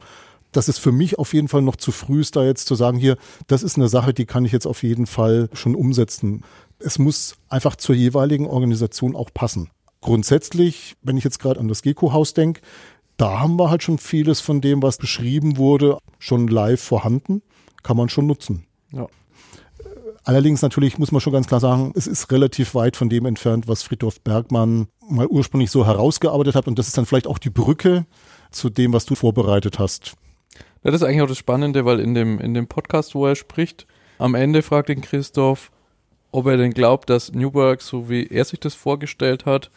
[0.52, 2.98] dass es für mich auf jeden Fall noch zu früh ist, da jetzt zu sagen,
[2.98, 6.42] hier, das ist eine Sache, die kann ich jetzt auf jeden Fall schon umsetzen.
[6.78, 9.70] Es muss einfach zur jeweiligen Organisation auch passen.
[10.00, 12.62] Grundsätzlich, wenn ich jetzt gerade an das Gecko-Haus denke,
[13.16, 17.42] da haben wir halt schon vieles von dem, was beschrieben wurde, schon live vorhanden,
[17.82, 18.64] kann man schon nutzen.
[18.92, 19.08] Ja.
[20.24, 23.68] Allerdings natürlich muss man schon ganz klar sagen, es ist relativ weit von dem entfernt,
[23.68, 26.66] was Friedhof Bergmann mal ursprünglich so herausgearbeitet hat.
[26.66, 28.06] Und das ist dann vielleicht auch die Brücke
[28.50, 30.14] zu dem, was du vorbereitet hast.
[30.82, 33.86] Das ist eigentlich auch das Spannende, weil in dem, in dem Podcast, wo er spricht,
[34.18, 35.70] am Ende fragt ihn Christoph,
[36.32, 39.70] ob er denn glaubt, dass Newberg, so wie er sich das vorgestellt hat,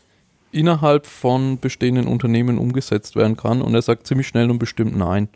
[0.52, 3.62] innerhalb von bestehenden Unternehmen umgesetzt werden kann.
[3.62, 5.30] Und er sagt ziemlich schnell und bestimmt nein.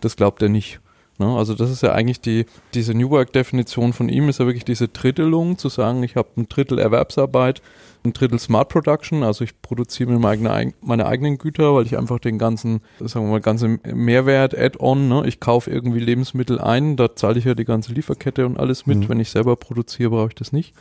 [0.00, 0.80] Das glaubt er nicht.
[1.20, 1.36] Ne?
[1.36, 4.88] Also das ist ja eigentlich die, diese New Work-Definition von ihm ist ja wirklich diese
[4.88, 7.60] Drittelung, zu sagen, ich habe ein Drittel Erwerbsarbeit,
[8.04, 12.18] ein Drittel Smart Production, also ich produziere mir meine, meine eigenen Güter, weil ich einfach
[12.18, 15.22] den ganzen, sagen wir mal, ganzen Mehrwert, Add-on, ne?
[15.26, 18.98] ich kaufe irgendwie Lebensmittel ein, da zahle ich ja die ganze Lieferkette und alles mit.
[18.98, 19.08] Mhm.
[19.10, 20.74] Wenn ich selber produziere, brauche ich das nicht.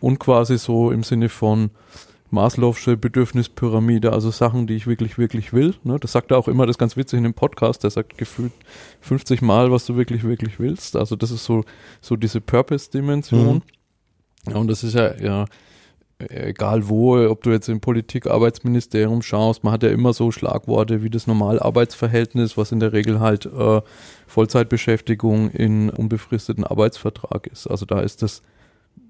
[0.00, 1.70] Und quasi so im Sinne von
[2.34, 5.74] Maslow'sche Bedürfnispyramide, also Sachen, die ich wirklich, wirklich will.
[5.84, 5.98] Ne?
[5.98, 8.52] Das sagt er auch immer, das ist ganz witzig in dem Podcast, der sagt gefühlt
[9.00, 10.96] 50 Mal, was du wirklich, wirklich willst.
[10.96, 11.64] Also das ist so,
[12.00, 13.62] so diese Purpose-Dimension.
[14.46, 14.56] Mhm.
[14.56, 15.46] Und das ist ja, ja,
[16.18, 21.02] egal wo, ob du jetzt im Politik, Arbeitsministerium schaust, man hat ja immer so Schlagworte
[21.02, 23.80] wie das Normalarbeitsverhältnis, was in der Regel halt äh,
[24.26, 27.66] Vollzeitbeschäftigung in unbefristeten Arbeitsvertrag ist.
[27.66, 28.42] Also da ist das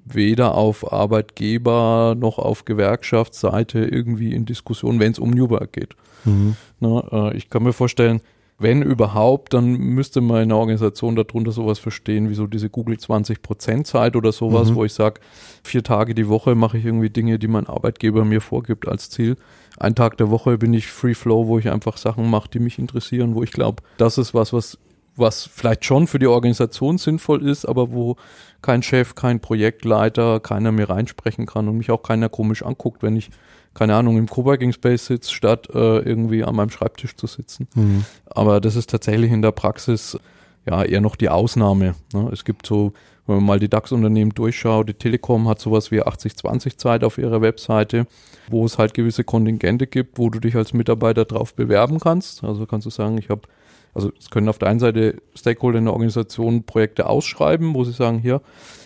[0.04, 5.96] weder auf Arbeitgeber noch auf Gewerkschaftsseite irgendwie in Diskussion, wenn es um New Work geht.
[6.24, 6.56] Mhm.
[6.80, 8.20] Na, äh, ich kann mir vorstellen,
[8.58, 12.96] wenn überhaupt, dann müsste man in der Organisation darunter sowas verstehen, wie so diese Google
[12.96, 14.74] 20% Zeit oder sowas, mhm.
[14.76, 15.20] wo ich sage,
[15.64, 19.36] vier Tage die Woche mache ich irgendwie Dinge, die mein Arbeitgeber mir vorgibt als Ziel.
[19.76, 22.78] Ein Tag der Woche bin ich Free Flow, wo ich einfach Sachen mache, die mich
[22.78, 24.78] interessieren, wo ich glaube, das ist was, was
[25.16, 28.16] was vielleicht schon für die Organisation sinnvoll ist, aber wo
[28.62, 33.16] kein Chef, kein Projektleiter, keiner mir reinsprechen kann und mich auch keiner komisch anguckt, wenn
[33.16, 33.30] ich
[33.74, 37.68] keine Ahnung, im Coworking Space sitzt, statt äh, irgendwie an meinem Schreibtisch zu sitzen.
[37.74, 38.04] Mhm.
[38.26, 40.18] Aber das ist tatsächlich in der Praxis
[40.64, 41.94] ja eher noch die Ausnahme.
[42.12, 42.30] Ne?
[42.32, 42.92] Es gibt so,
[43.26, 47.42] wenn man mal die DAX-Unternehmen durchschaut, die Telekom hat sowas wie 80-20 Zeit auf ihrer
[47.42, 48.06] Webseite,
[48.48, 52.44] wo es halt gewisse Kontingente gibt, wo du dich als Mitarbeiter drauf bewerben kannst.
[52.44, 53.42] Also kannst du sagen, ich habe
[53.94, 57.92] also es können auf der einen Seite Stakeholder in der Organisation Projekte ausschreiben, wo sie
[57.92, 58.40] sagen, hier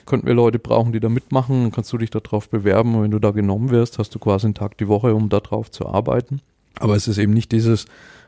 [0.07, 3.11] könnten wir Leute brauchen, die da mitmachen, dann kannst du dich darauf bewerben und wenn
[3.11, 6.40] du da genommen wirst, hast du quasi einen Tag die Woche, um darauf zu arbeiten.
[6.79, 7.87] Aber es ist eben nicht dieses,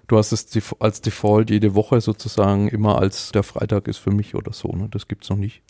[0.08, 0.46] du hast es
[0.80, 4.88] als Default jede Woche sozusagen immer als der Freitag ist für mich oder so, ne?
[4.90, 5.62] Das gibt's noch nicht.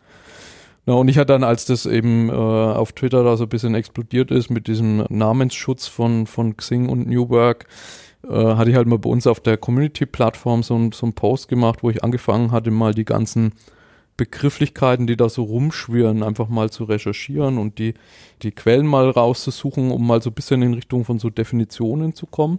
[0.87, 3.75] Na, und ich hatte dann, als das eben äh, auf Twitter da so ein bisschen
[3.75, 7.67] explodiert ist mit diesem Namensschutz von, von Xing und New Work,
[8.29, 11.83] äh, hatte ich halt mal bei uns auf der Community-Plattform so, so einen Post gemacht,
[11.83, 13.53] wo ich angefangen hatte, mal die ganzen
[14.17, 17.95] Begrifflichkeiten, die da so rumschwirren, einfach mal zu recherchieren und die,
[18.43, 22.27] die Quellen mal rauszusuchen, um mal so ein bisschen in Richtung von so Definitionen zu
[22.27, 22.59] kommen.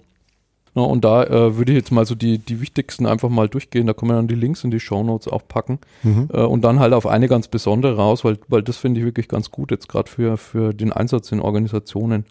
[0.73, 3.88] Ja, und da äh, würde ich jetzt mal so die, die wichtigsten einfach mal durchgehen.
[3.88, 5.79] Da kann man dann die Links in die Show Notes auch packen.
[6.03, 6.29] Mhm.
[6.31, 9.27] Äh, und dann halt auf eine ganz besondere raus, weil, weil das finde ich wirklich
[9.27, 12.25] ganz gut jetzt gerade für, für den Einsatz in Organisationen.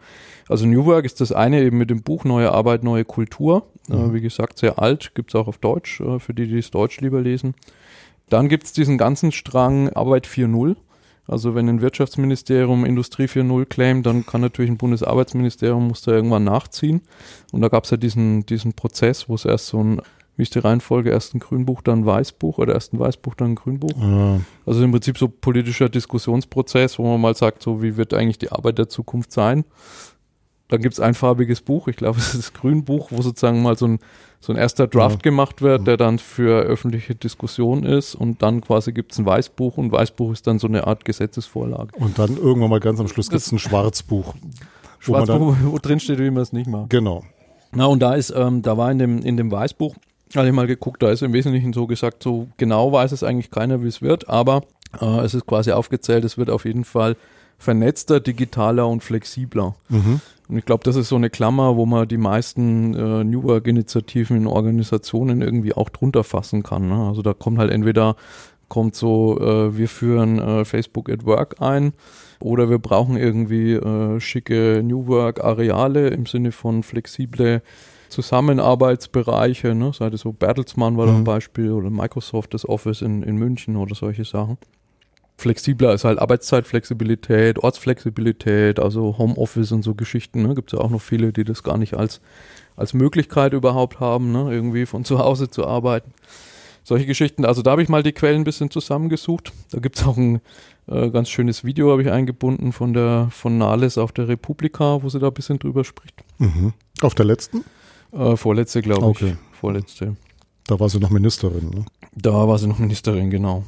[0.49, 3.67] Also New Work ist das eine eben mit dem Buch Neue Arbeit, neue Kultur.
[3.91, 4.11] Äh, mhm.
[4.11, 7.01] Äh, wie gesagt, sehr alt, gibt's auch auf Deutsch, äh, für die, die es Deutsch
[7.01, 7.55] lieber lesen.
[8.31, 10.77] Dann gibt's diesen ganzen Strang Arbeit 4.0.
[11.27, 16.45] Also wenn ein Wirtschaftsministerium Industrie 4.0 claimt, dann kann natürlich ein Bundesarbeitsministerium muss da irgendwann
[16.45, 17.03] nachziehen.
[17.53, 20.03] Und da gab es ja diesen, diesen Prozess, wo es erst so ein,
[20.37, 23.53] wie ist die Reihenfolge, erst ein Grünbuch, dann ein Weißbuch oder erst ein Weißbuch, dann
[23.53, 23.97] ein Grünbuch.
[24.01, 24.41] Ja.
[24.67, 28.51] Also im Prinzip so politischer Diskussionsprozess, wo man mal sagt, so wie wird eigentlich die
[28.51, 29.65] Arbeit der Zukunft sein.
[30.71, 33.77] Dann gibt es ein farbiges Buch, ich glaube, es ist das Grünbuch, wo sozusagen mal
[33.77, 33.99] so ein,
[34.41, 35.31] so ein erster Draft ja.
[35.31, 39.77] gemacht wird, der dann für öffentliche Diskussion ist und dann quasi gibt es ein Weißbuch
[39.77, 41.91] und Weißbuch ist dann so eine Art Gesetzesvorlage.
[41.99, 44.35] Und dann irgendwann mal ganz am Schluss gibt es ein Schwarzbuch.
[45.01, 46.91] Schwarzbuch, wo, wo drin steht, wie man es nicht macht.
[46.91, 47.25] Genau.
[47.73, 49.95] Na und da ist, ähm, da war in dem, in dem Weißbuch,
[50.35, 53.51] hatte ich mal geguckt, da ist im Wesentlichen so gesagt, so genau weiß es eigentlich
[53.51, 54.63] keiner, wie es wird, aber
[55.01, 57.17] äh, es ist quasi aufgezählt, es wird auf jeden Fall
[57.61, 59.75] vernetzter, digitaler und flexibler.
[59.91, 60.21] Mhm.
[60.49, 64.37] Und ich glaube, das ist so eine Klammer, wo man die meisten äh, New Work-Initiativen
[64.37, 66.89] in Organisationen irgendwie auch drunter fassen kann.
[66.89, 67.07] Ne?
[67.07, 68.17] Also da kommt halt entweder
[68.69, 71.93] kommt so, äh, wir führen äh, Facebook at Work ein
[72.41, 77.63] oder wir brauchen irgendwie äh, schicke New Work-Areale im Sinne von flexible
[78.09, 79.93] Zusammenarbeitsbereiche, ne?
[79.93, 81.25] sei das so Bertelsmann war da ein mhm.
[81.25, 84.57] Beispiel oder Microsoft das Office in, in München oder solche Sachen
[85.41, 90.43] flexibler ist halt Arbeitszeitflexibilität, Ortsflexibilität, also Homeoffice und so Geschichten.
[90.43, 90.55] Ne?
[90.55, 92.21] Gibt es ja auch noch viele, die das gar nicht als,
[92.77, 94.53] als Möglichkeit überhaupt haben, ne?
[94.53, 96.13] irgendwie von zu Hause zu arbeiten.
[96.83, 97.45] Solche Geschichten.
[97.45, 99.53] Also da habe ich mal die Quellen ein bisschen zusammengesucht.
[99.71, 100.41] Da gibt es auch ein
[100.87, 105.09] äh, ganz schönes Video, habe ich eingebunden von der von Nahles auf der Republika, wo
[105.09, 106.25] sie da ein bisschen drüber spricht.
[106.39, 106.73] Mhm.
[107.03, 107.65] Auf der letzten?
[108.13, 109.37] Äh, vorletzte, glaube okay.
[109.37, 109.59] ich.
[109.59, 110.17] Vorletzte.
[110.67, 111.85] Da war sie noch Ministerin, ne?
[112.15, 113.65] Da war sie noch Ministerin, genau.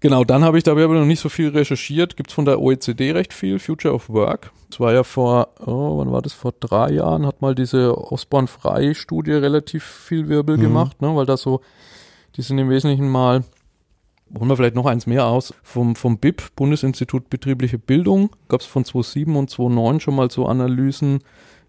[0.00, 2.16] Genau, dann habe ich da aber noch nicht so viel recherchiert.
[2.16, 4.52] Gibt es von der OECD recht viel, Future of Work.
[4.70, 6.32] Das war ja vor, oh, wann war das?
[6.32, 10.62] Vor drei Jahren hat mal diese Osborne-Frei-Studie relativ viel Wirbel mhm.
[10.62, 11.16] gemacht, ne?
[11.16, 11.62] weil da so,
[12.36, 13.42] die sind im Wesentlichen mal,
[14.38, 18.66] holen wir vielleicht noch eins mehr aus, vom, vom BIP, Bundesinstitut Betriebliche Bildung, gab es
[18.66, 21.24] von 2007 und 2009 schon mal so Analysen,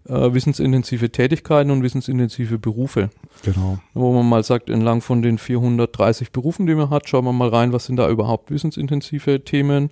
[0.08, 3.10] äh, wissensintensive Tätigkeiten und wissensintensive Berufe.
[3.42, 3.78] Genau.
[3.94, 7.48] Wo man mal sagt, entlang von den 430 Berufen, die man hat, schauen wir mal
[7.48, 9.90] rein, was sind da überhaupt wissensintensive Themen,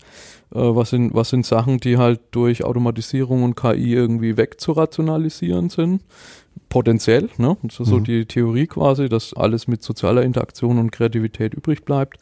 [0.54, 6.02] äh, was, sind, was sind Sachen, die halt durch Automatisierung und KI irgendwie wegzurationalisieren sind.
[6.68, 7.56] Potenziell, ne?
[7.62, 7.90] Das ist mhm.
[7.90, 12.18] so die Theorie quasi, dass alles mit sozialer Interaktion und Kreativität übrig bleibt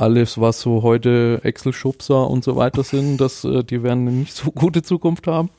[0.00, 4.34] alles, was so heute Excel-Schubser und so weiter sind, das, äh, die werden eine nicht
[4.34, 5.50] so gute Zukunft haben.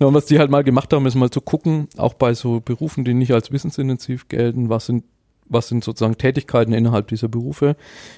[0.00, 2.60] Ja, und was die halt mal gemacht haben, ist mal zu gucken, auch bei so
[2.60, 5.04] Berufen, die nicht als wissensintensiv gelten, was sind
[5.50, 7.76] was sind sozusagen Tätigkeiten innerhalb dieser Berufe.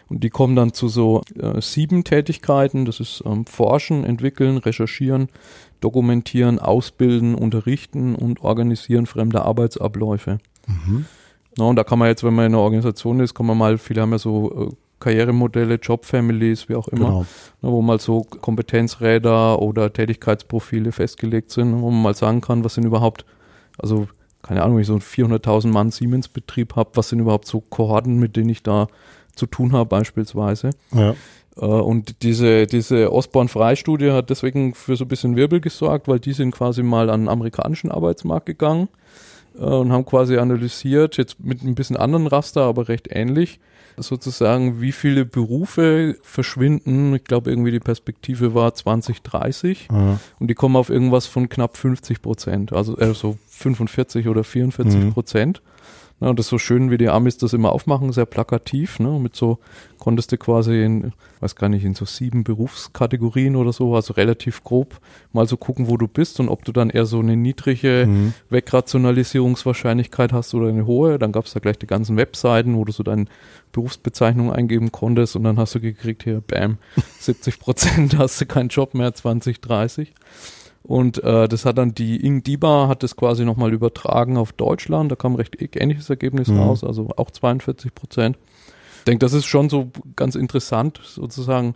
[0.09, 2.85] Und die kommen dann zu so äh, sieben Tätigkeiten.
[2.85, 5.29] Das ist ähm, Forschen, Entwickeln, Recherchieren,
[5.81, 10.39] Dokumentieren, Ausbilden, Unterrichten und Organisieren fremder Arbeitsabläufe.
[10.67, 11.05] Mhm.
[11.57, 13.79] Na, und da kann man jetzt, wenn man in einer Organisation ist, kann man mal,
[13.79, 17.21] viele haben ja so äh, Karrieremodelle, Jobfamilies, wie auch immer, genau.
[17.21, 22.75] ne, wo mal so Kompetenzräder oder Tätigkeitsprofile festgelegt sind, wo man mal sagen kann, was
[22.75, 23.25] sind überhaupt,
[23.79, 24.07] also
[24.43, 28.19] keine Ahnung, wenn ich so einen 400.000 Mann Siemens-Betrieb habe, was sind überhaupt so Kohorten,
[28.19, 28.87] mit denen ich da
[29.35, 30.71] zu tun habe beispielsweise.
[30.93, 31.15] Ja.
[31.57, 36.33] Äh, und diese, diese Osborne-Freistudie hat deswegen für so ein bisschen Wirbel gesorgt, weil die
[36.33, 38.89] sind quasi mal an den amerikanischen Arbeitsmarkt gegangen
[39.59, 43.61] äh, und haben quasi analysiert, jetzt mit ein bisschen anderen Raster, aber recht ähnlich,
[43.97, 47.15] sozusagen, wie viele Berufe verschwinden.
[47.15, 50.19] Ich glaube, irgendwie die Perspektive war 2030 Ja.
[50.39, 55.01] und die kommen auf irgendwas von knapp 50 Prozent, also äh, so 45 oder 44
[55.05, 55.13] Mhm.
[55.13, 55.63] Prozent.
[56.21, 58.99] Ja, und das ist so schön, wie die Amis das immer aufmachen, sehr plakativ.
[58.99, 59.19] Ne?
[59.19, 59.59] Mit so
[59.99, 64.63] konntest du quasi in, weiß gar nicht, in so sieben Berufskategorien oder so, also relativ
[64.63, 65.01] grob
[65.33, 68.35] mal so gucken, wo du bist und ob du dann eher so eine niedrige Mhm.
[68.51, 71.19] Wegrationalisierungswahrscheinlichkeit hast oder eine hohe.
[71.19, 73.27] Dann gab es da gleich die ganzen Webseiten, wo du so deine
[73.73, 76.79] Berufsbezeichnung eingeben konntest und dann hast du gekriegt, hier, bam,
[77.21, 80.13] 70 Prozent hast du keinen Job mehr 2030.
[80.83, 85.13] Und äh, das hat dann die Ing Diba hat das quasi nochmal übertragen auf Deutschland.
[85.13, 86.59] Da kam recht ähnliches Ergebnis Mhm.
[86.59, 88.39] raus, also auch 42 Prozent.
[88.99, 91.75] Ich denke, das ist schon so ganz interessant, sozusagen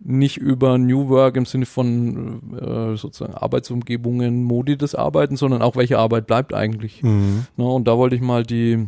[0.00, 5.76] nicht über New Work im Sinne von äh, sozusagen Arbeitsumgebungen, Modi des Arbeitens, sondern auch
[5.76, 7.02] welche Arbeit bleibt eigentlich.
[7.02, 7.46] Mhm.
[7.56, 7.64] Ne?
[7.64, 8.86] Und da wollte ich mal die,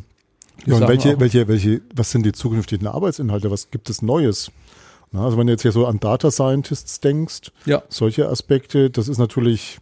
[0.67, 3.51] die Ja, und Sachen welche, welche, welche, was sind die zukünftigen Arbeitsinhalte?
[3.51, 4.51] Was gibt es Neues?
[5.13, 9.09] Na, also wenn du jetzt hier so an Data Scientists denkst, ja, solche Aspekte, das
[9.09, 9.79] ist natürlich,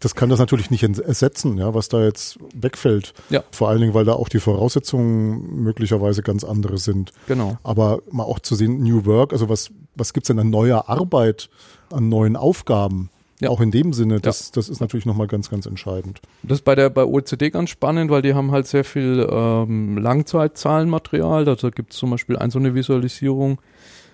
[0.00, 3.12] das kann das natürlich nicht ersetzen, ja, was da jetzt wegfällt.
[3.30, 3.42] Ja.
[3.50, 7.12] Vor allen Dingen, weil da auch die Voraussetzungen möglicherweise ganz andere sind.
[7.26, 7.58] genau.
[7.64, 11.48] Aber mal auch zu sehen, New Work, also was, was gibt's denn an neuer Arbeit,
[11.90, 13.10] an neuen Aufgaben?
[13.40, 13.50] Ja.
[13.50, 16.20] Auch in dem Sinne, das, das ist natürlich nochmal ganz, ganz entscheidend.
[16.42, 19.96] Das ist bei der bei OECD ganz spannend, weil die haben halt sehr viel ähm,
[19.96, 21.48] Langzeitzahlenmaterial.
[21.48, 23.60] Also Da gibt es zum Beispiel ein so eine Visualisierung.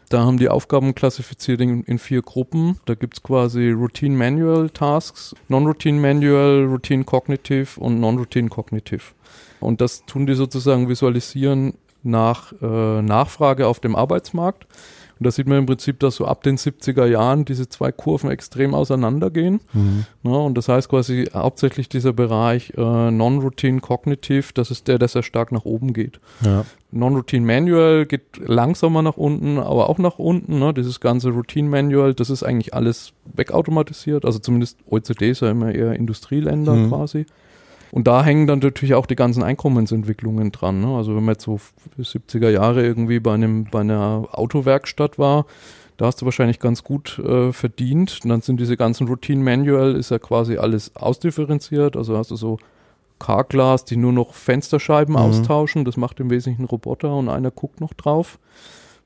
[0.09, 2.79] Da haben die Aufgaben klassifiziert in, in vier Gruppen.
[2.85, 9.03] Da gibt es quasi Routine Manual Tasks, Non-Routine Manual, Routine Cognitive und Non-Routine Cognitive.
[9.61, 14.67] Und das tun die sozusagen visualisieren nach äh, Nachfrage auf dem Arbeitsmarkt.
[15.19, 18.31] Und da sieht man im Prinzip, dass so ab den 70er Jahren diese zwei Kurven
[18.31, 19.61] extrem auseinandergehen.
[20.23, 25.09] Ne, und das heißt quasi hauptsächlich dieser Bereich äh, Non-Routine Cognitive, das ist der, der
[25.09, 26.19] sehr stark nach oben geht.
[26.45, 26.65] Ja.
[26.91, 30.59] Non-Routine Manual geht langsamer nach unten, aber auch nach unten.
[30.59, 30.73] Ne?
[30.75, 34.25] Dieses ganze Routine Manual, das ist eigentlich alles wegautomatisiert.
[34.25, 36.89] Also zumindest OECD ist ja immer eher Industrieländer Mhm.
[36.89, 37.27] quasi.
[37.95, 40.81] Und da hängen dann natürlich auch die ganzen Einkommensentwicklungen dran.
[40.81, 40.89] Ne?
[40.97, 41.61] Also wenn man jetzt so
[41.97, 45.47] 70er Jahre irgendwie bei einem bei einer Autowerkstatt war,
[45.97, 48.19] da hast du wahrscheinlich ganz gut äh, verdient.
[48.25, 51.97] Und dann sind diese ganzen Routine Manual, ist ja quasi alles ausdifferenziert.
[51.97, 52.59] Also hast du so
[53.21, 55.21] Carglass, die nur noch Fensterscheiben Mhm.
[55.21, 55.85] austauschen.
[55.85, 58.41] Das macht im Wesentlichen Roboter und einer guckt noch drauf.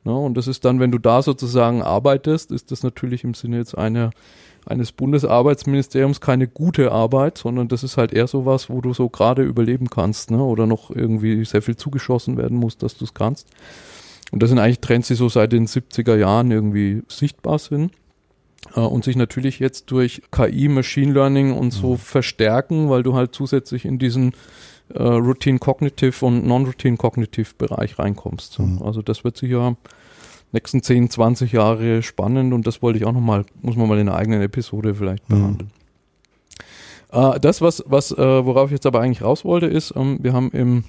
[0.04, 0.16] Ne?
[0.16, 3.76] Und das ist dann, wenn du da sozusagen arbeitest, ist das natürlich im Sinne jetzt
[3.76, 4.12] einer
[4.68, 9.42] eines Bundesarbeitsministeriums keine gute Arbeit, sondern das ist halt eher sowas, wo du so gerade
[9.42, 10.42] überleben kannst, ne?
[10.42, 13.48] Oder noch irgendwie sehr viel zugeschossen werden muss, dass du es kannst.
[14.30, 17.92] Und das sind eigentlich Trends, die so seit den 70er Jahren irgendwie sichtbar sind
[18.74, 23.34] äh, und sich natürlich jetzt durch KI, Machine Learning und so verstärken, weil du halt
[23.34, 24.32] zusätzlich in diesen
[24.94, 28.58] äh, Routine Cognitive und Non-Routine Cognitive Bereich reinkommst.
[28.58, 28.82] Mhm.
[28.82, 29.76] Also das wird sicher
[30.52, 34.08] nächsten 10, 20 Jahre spannend und das wollte ich auch nochmal, muss man mal in
[34.08, 35.34] einer eigenen Episode vielleicht Mhm.
[35.34, 35.70] behandeln.
[37.10, 40.32] Äh, das, was, was, äh, worauf ich jetzt aber eigentlich raus wollte, ist, ähm, wir
[40.32, 40.84] haben im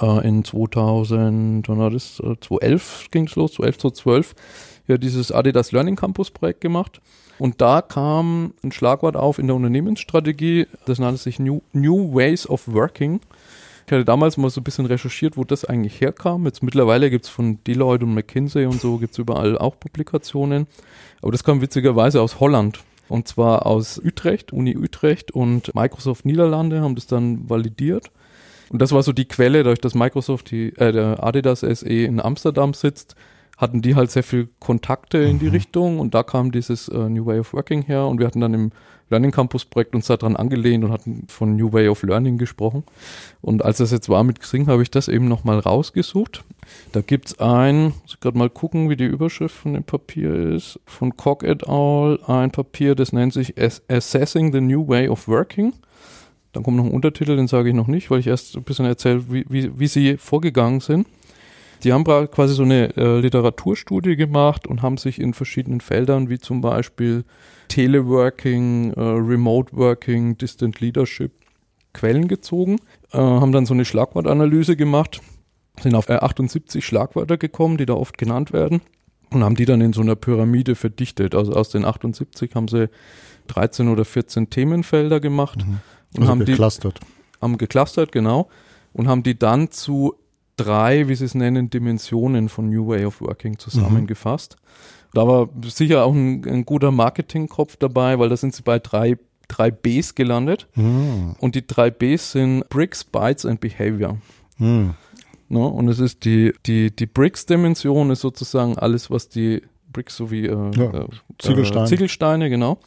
[0.00, 4.34] äh, in 2000, wann war das, äh, 2011 ging es los, 2011, 2012,
[4.88, 7.00] ja dieses Adidas Learning Campus Projekt gemacht.
[7.38, 12.48] Und da kam ein Schlagwort auf in der Unternehmensstrategie, das nannte sich New, New Ways
[12.48, 13.20] of Working.
[13.86, 16.46] Ich hatte damals mal so ein bisschen recherchiert, wo das eigentlich herkam.
[16.46, 20.66] Jetzt mittlerweile gibt es von Deloitte und McKinsey und so, gibt es überall auch Publikationen.
[21.20, 22.80] Aber das kam witzigerweise aus Holland.
[23.08, 28.10] Und zwar aus Utrecht, Uni Utrecht und Microsoft Niederlande haben das dann validiert.
[28.70, 32.20] Und das war so die Quelle, dadurch, dass Microsoft, die, äh, der Adidas SE in
[32.20, 33.14] Amsterdam sitzt,
[33.56, 37.26] hatten die halt sehr viel Kontakte in die Richtung und da kam dieses äh, New
[37.26, 38.72] Way of Working her und wir hatten dann im
[39.10, 42.84] Learning Campus Projekt uns daran angelehnt und hatten von New Way of Learning gesprochen.
[43.42, 46.42] Und als das jetzt war mit Xing, habe ich das eben nochmal rausgesucht.
[46.92, 50.80] Da gibt's ein, muss ich gerade mal gucken, wie die Überschrift von dem Papier ist,
[50.86, 52.18] von Koch et al.
[52.26, 55.74] ein Papier, das nennt sich Ass- Assessing the New Way of Working.
[56.52, 58.86] Dann kommt noch ein Untertitel, den sage ich noch nicht, weil ich erst ein bisschen
[58.86, 61.06] erzähle, wie, wie, wie sie vorgegangen sind.
[61.82, 66.38] Die haben quasi so eine äh, Literaturstudie gemacht und haben sich in verschiedenen Feldern wie
[66.38, 67.24] zum Beispiel
[67.68, 71.32] Teleworking, äh, Remote Working, Distant Leadership
[71.92, 72.78] Quellen gezogen,
[73.12, 75.20] äh, haben dann so eine Schlagwortanalyse gemacht,
[75.80, 78.80] sind auf äh, 78 Schlagwörter gekommen, die da oft genannt werden
[79.30, 81.34] und haben die dann in so einer Pyramide verdichtet.
[81.34, 82.88] Also aus den 78 haben sie
[83.48, 85.80] 13 oder 14 Themenfelder gemacht und
[86.20, 87.00] Also haben die geclustert.
[87.40, 88.48] haben geclustert, genau,
[88.92, 90.14] und haben die dann zu
[90.56, 94.56] drei, wie sie es nennen, Dimensionen von New Way of Working zusammengefasst.
[94.58, 95.08] Mhm.
[95.14, 99.16] Da war sicher auch ein, ein guter Marketingkopf dabei, weil da sind sie bei drei,
[99.48, 100.66] drei Bs gelandet.
[100.74, 101.36] Mhm.
[101.38, 104.18] Und die drei Bs sind Bricks, Bytes and Behavior.
[104.58, 104.94] Mhm.
[105.48, 110.46] No, und es ist die, die, die Bricks-Dimension ist sozusagen alles, was die Bricks sowie
[110.46, 111.06] äh, ja, äh,
[111.38, 111.86] Ziegelsteine.
[111.86, 112.78] Ziegelsteine, genau.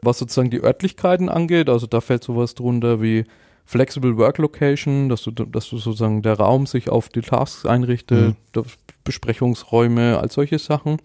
[0.00, 3.24] Was sozusagen die Örtlichkeiten angeht, also da fällt sowas drunter wie
[3.68, 8.34] Flexible Work Location, dass du, dass du sozusagen der Raum sich auf die Tasks einrichtet,
[8.54, 8.62] mhm.
[9.04, 10.96] Besprechungsräume, all solche Sachen.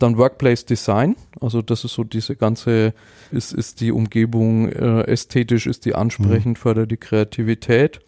[0.00, 2.94] Dann Workplace Design, also das ist so diese ganze,
[3.30, 6.60] ist, ist die Umgebung äh, ästhetisch, ist die ansprechend, mhm.
[6.60, 8.00] fördert die Kreativität.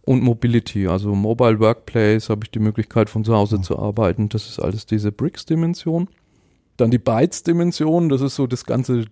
[0.00, 3.64] Und Mobility, also Mobile Workplace, habe ich die Möglichkeit von zu Hause mhm.
[3.64, 4.30] zu arbeiten.
[4.30, 6.08] Das ist alles diese Bricks-Dimension.
[6.78, 9.04] Dann die Bytes-Dimension, das ist so das ganze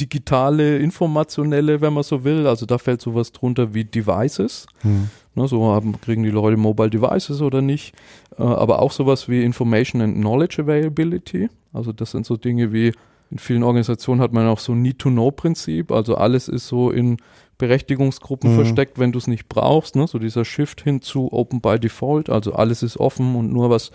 [0.00, 2.46] digitale, informationelle, wenn man so will.
[2.46, 4.66] Also da fällt sowas drunter wie Devices.
[4.80, 5.10] Hm.
[5.34, 7.94] Ne, so haben, kriegen die Leute Mobile Devices oder nicht.
[8.38, 11.48] Äh, aber auch sowas wie Information and Knowledge Availability.
[11.72, 12.92] Also das sind so Dinge wie,
[13.30, 15.92] in vielen Organisationen hat man auch so Need-to-Know-Prinzip.
[15.92, 17.18] Also alles ist so in
[17.58, 18.56] Berechtigungsgruppen mhm.
[18.56, 19.94] versteckt, wenn du es nicht brauchst.
[19.94, 20.06] Ne?
[20.08, 22.30] So dieser Shift hin zu Open by Default.
[22.30, 23.92] Also alles ist offen und nur was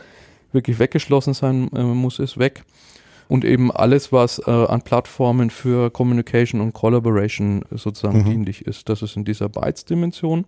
[0.53, 2.63] wirklich weggeschlossen sein äh, muss, ist weg
[3.27, 8.25] und eben alles, was äh, an Plattformen für Communication und Collaboration sozusagen mhm.
[8.25, 8.89] dienlich ist.
[8.89, 10.45] Das ist in dieser Bytes-Dimension.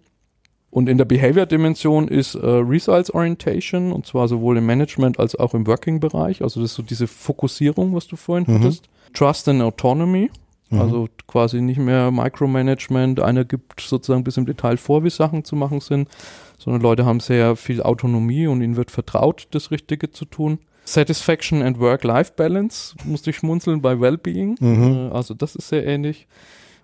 [0.69, 5.53] Und in der Behavior-Dimension ist äh, Results Orientation und zwar sowohl im Management als auch
[5.53, 6.41] im Working-Bereich.
[6.41, 8.59] Also das ist so diese Fokussierung, was du vorhin mhm.
[8.59, 8.89] hattest.
[9.13, 10.29] Trust and Autonomy.
[10.69, 10.81] Mhm.
[10.81, 13.21] Also quasi nicht mehr Micromanagement.
[13.21, 16.09] Einer gibt sozusagen bis im Detail vor, wie Sachen zu machen sind,
[16.57, 20.59] sondern Leute haben sehr viel Autonomie und ihnen wird vertraut, das Richtige zu tun.
[20.87, 24.55] Satisfaction and Work-Life-Balance, musste ich schmunzeln bei Wellbeing.
[24.59, 25.09] Mhm.
[25.11, 26.27] Äh, also das ist sehr ähnlich.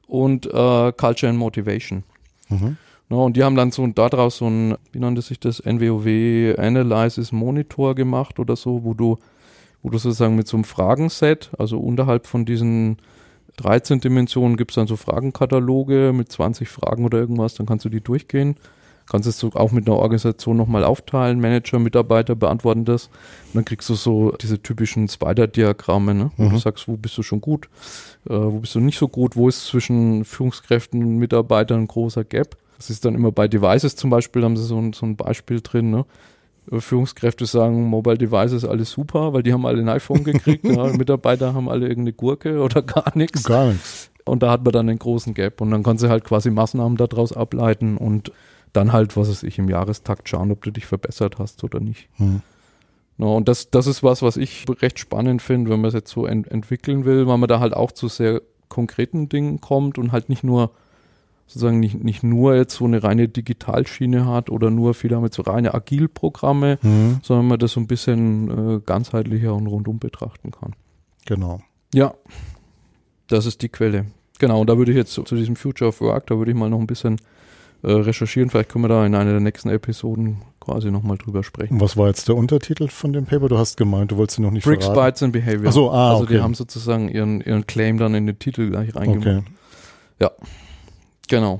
[0.07, 2.03] Und äh, Culture and Motivation.
[2.49, 2.77] Mhm.
[3.07, 7.31] No, und die haben dann so daraus so ein, wie nannte sich das, NWOW Analysis
[7.31, 9.19] Monitor gemacht oder so, wo du,
[9.81, 12.97] wo du sozusagen mit so einem Fragenset, also unterhalb von diesen
[13.57, 17.89] 13 Dimensionen gibt es dann so Fragenkataloge mit 20 Fragen oder irgendwas, dann kannst du
[17.89, 18.57] die durchgehen
[19.09, 23.65] kannst es so auch mit einer Organisation nochmal aufteilen, Manager, Mitarbeiter beantworten das und dann
[23.65, 26.31] kriegst du so diese typischen Spider-Diagramme, ne?
[26.37, 26.49] wo mhm.
[26.51, 27.67] du sagst, wo bist du schon gut,
[28.29, 32.23] äh, wo bist du nicht so gut, wo ist zwischen Führungskräften und Mitarbeitern ein großer
[32.23, 32.57] Gap.
[32.77, 35.61] Das ist dann immer bei Devices zum Beispiel, haben sie so ein, so ein Beispiel
[35.61, 36.05] drin, ne?
[36.71, 40.65] Äh, Führungskräfte sagen, Mobile Devices alles super, weil die haben alle ein iPhone gekriegt.
[40.67, 43.43] ja, Mitarbeiter haben alle irgendeine Gurke oder gar nichts.
[43.43, 44.09] Gar nichts.
[44.25, 46.97] Und da hat man dann einen großen Gap und dann kannst du halt quasi Maßnahmen
[46.97, 48.31] daraus ableiten und
[48.73, 52.09] dann halt, was weiß ich, im Jahrestakt schauen, ob du dich verbessert hast oder nicht.
[52.17, 52.41] Hm.
[53.17, 56.11] No, und das, das ist was, was ich recht spannend finde, wenn man es jetzt
[56.11, 60.11] so ent entwickeln will, weil man da halt auch zu sehr konkreten Dingen kommt und
[60.11, 60.71] halt nicht nur
[61.45, 65.35] sozusagen nicht, nicht nur jetzt so eine reine Digitalschiene hat oder nur viele haben jetzt
[65.35, 67.19] so reine Agilprogramme, mhm.
[67.21, 70.73] sondern man das so ein bisschen äh, ganzheitlicher und rundum betrachten kann.
[71.25, 71.61] Genau.
[71.93, 72.15] Ja,
[73.27, 74.05] das ist die Quelle.
[74.39, 76.69] Genau, und da würde ich jetzt zu diesem Future of Work, da würde ich mal
[76.69, 77.17] noch ein bisschen
[77.83, 78.49] äh, recherchieren.
[78.49, 81.81] Vielleicht können wir da in einer der nächsten Episoden quasi nochmal drüber sprechen.
[81.81, 83.49] Was war jetzt der Untertitel von dem Paper?
[83.49, 85.05] Du hast gemeint, du wolltest ihn noch nicht Bricks, verraten.
[85.05, 85.67] Bytes and Behavior.
[85.67, 86.35] Ach so, ah, also okay.
[86.35, 89.27] die haben sozusagen ihren, ihren Claim dann in den Titel gleich reingemacht.
[89.27, 89.43] Okay.
[90.21, 90.31] Ja,
[91.27, 91.59] genau.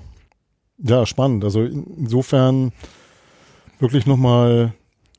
[0.78, 1.44] Ja, spannend.
[1.44, 2.72] Also insofern
[3.80, 4.74] wirklich nochmal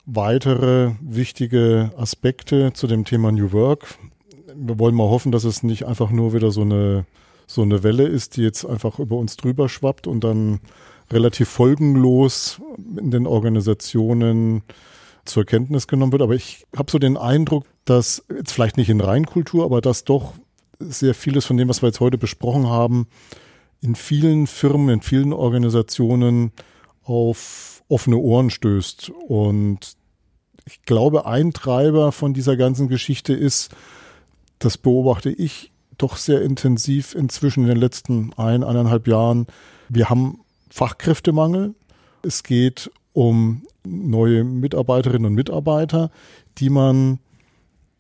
[0.07, 3.99] weitere wichtige Aspekte zu dem Thema New Work.
[4.55, 7.05] Wir wollen mal hoffen, dass es nicht einfach nur wieder so eine
[7.47, 10.61] so eine Welle ist, die jetzt einfach über uns drüber schwappt und dann
[11.11, 12.61] relativ folgenlos
[12.99, 14.63] in den Organisationen
[15.25, 16.23] zur Kenntnis genommen wird.
[16.23, 20.35] Aber ich habe so den Eindruck, dass jetzt vielleicht nicht in Reinkultur, aber dass doch
[20.79, 23.07] sehr vieles von dem, was wir jetzt heute besprochen haben,
[23.81, 26.53] in vielen Firmen, in vielen Organisationen
[27.03, 29.11] auf offene Ohren stößt.
[29.29, 29.97] Und
[30.65, 33.75] ich glaube, ein Treiber von dieser ganzen Geschichte ist,
[34.59, 39.47] das beobachte ich doch sehr intensiv inzwischen in den letzten ein, eineinhalb Jahren.
[39.89, 40.41] Wir haben
[40.75, 41.77] Fachkräftemangel.
[42.23, 46.11] Es geht um neue Mitarbeiterinnen und Mitarbeiter,
[46.59, 47.21] die man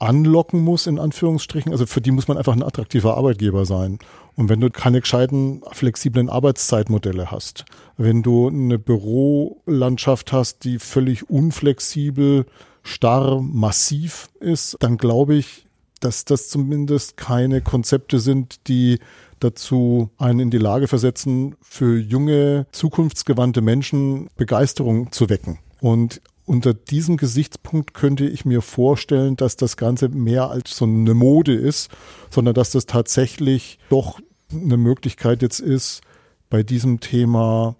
[0.01, 1.70] anlocken muss, in Anführungsstrichen.
[1.70, 4.01] Also für die muss man einfach ein attraktiver Arbeitgeber sein.
[4.35, 7.64] Und wenn du keine gescheiten, flexiblen Arbeitszeitmodelle hast,
[7.97, 12.45] wenn du eine Bürolandschaft hast, die völlig unflexibel,
[12.83, 15.64] starr, massiv ist, dann glaube ich,
[16.01, 18.99] dass das zumindest keine Konzepte sind, die
[19.45, 25.59] dazu einen in die Lage versetzen, für junge, zukunftsgewandte Menschen Begeisterung zu wecken.
[25.80, 31.14] Und unter diesem Gesichtspunkt könnte ich mir vorstellen, dass das Ganze mehr als so eine
[31.14, 31.90] Mode ist,
[32.30, 34.20] sondern dass das tatsächlich doch
[34.53, 36.03] eine Möglichkeit jetzt ist,
[36.51, 37.76] bei diesem Thema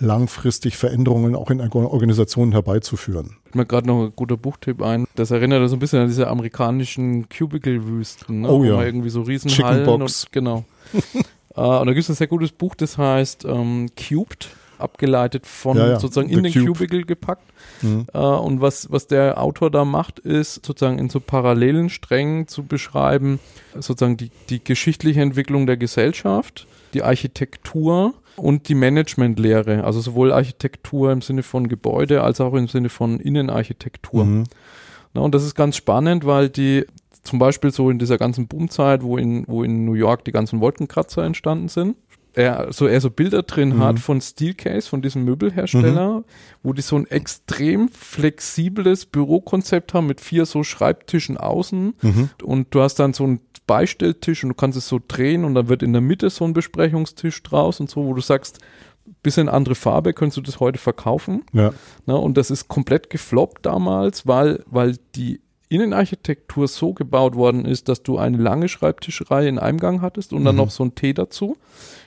[0.00, 3.36] langfristig Veränderungen auch in Organisationen herbeizuführen.
[3.52, 5.06] Mir gerade noch ein guter Buchtipp ein.
[5.16, 8.42] Das erinnert so ein bisschen an diese amerikanischen Cubicle-Wüsten.
[8.42, 8.50] Ne?
[8.50, 8.82] Oh ja.
[8.82, 10.24] Irgendwie so Riesenhallen Chickenbox.
[10.24, 10.64] und genau.
[11.56, 15.76] äh, und da gibt es ein sehr gutes Buch, das heißt ähm, Cubed, abgeleitet von
[15.76, 16.00] Ja, ja.
[16.00, 16.66] sozusagen The in den Cube.
[16.66, 17.50] Cubicle gepackt.
[17.82, 18.06] Mhm.
[18.12, 22.62] Äh, und was, was der Autor da macht, ist sozusagen in so parallelen Strängen zu
[22.62, 23.40] beschreiben,
[23.74, 29.84] sozusagen die, die geschichtliche Entwicklung der Gesellschaft, die Architektur und die Managementlehre.
[29.84, 34.24] Also sowohl Architektur im Sinne von Gebäude als auch im Sinne von Innenarchitektur.
[34.24, 34.44] Mhm.
[35.14, 36.84] Na, und das ist ganz spannend, weil die
[37.22, 40.60] zum Beispiel so in dieser ganzen Boomzeit, wo in, wo in New York die ganzen
[40.60, 41.96] Wolkenkratzer entstanden sind,
[42.34, 43.82] er so, er so Bilder drin Mhm.
[43.82, 46.22] hat von Steelcase, von diesem Möbelhersteller,
[46.62, 52.30] wo die so ein extrem flexibles Bürokonzept haben mit vier so Schreibtischen außen Mhm.
[52.44, 55.68] und du hast dann so einen Beistelltisch und du kannst es so drehen und dann
[55.68, 58.58] wird in der Mitte so ein Besprechungstisch draus und so, wo du sagst,
[59.22, 61.44] bisschen andere Farbe, könntest du das heute verkaufen?
[61.52, 61.72] Ja.
[62.06, 65.40] Ne, und das ist komplett gefloppt damals, weil, weil die
[65.70, 70.44] Innenarchitektur so gebaut worden ist, dass du eine lange Schreibtischreihe in einem Gang hattest und
[70.44, 70.62] dann Mhm.
[70.62, 71.56] noch so ein T dazu,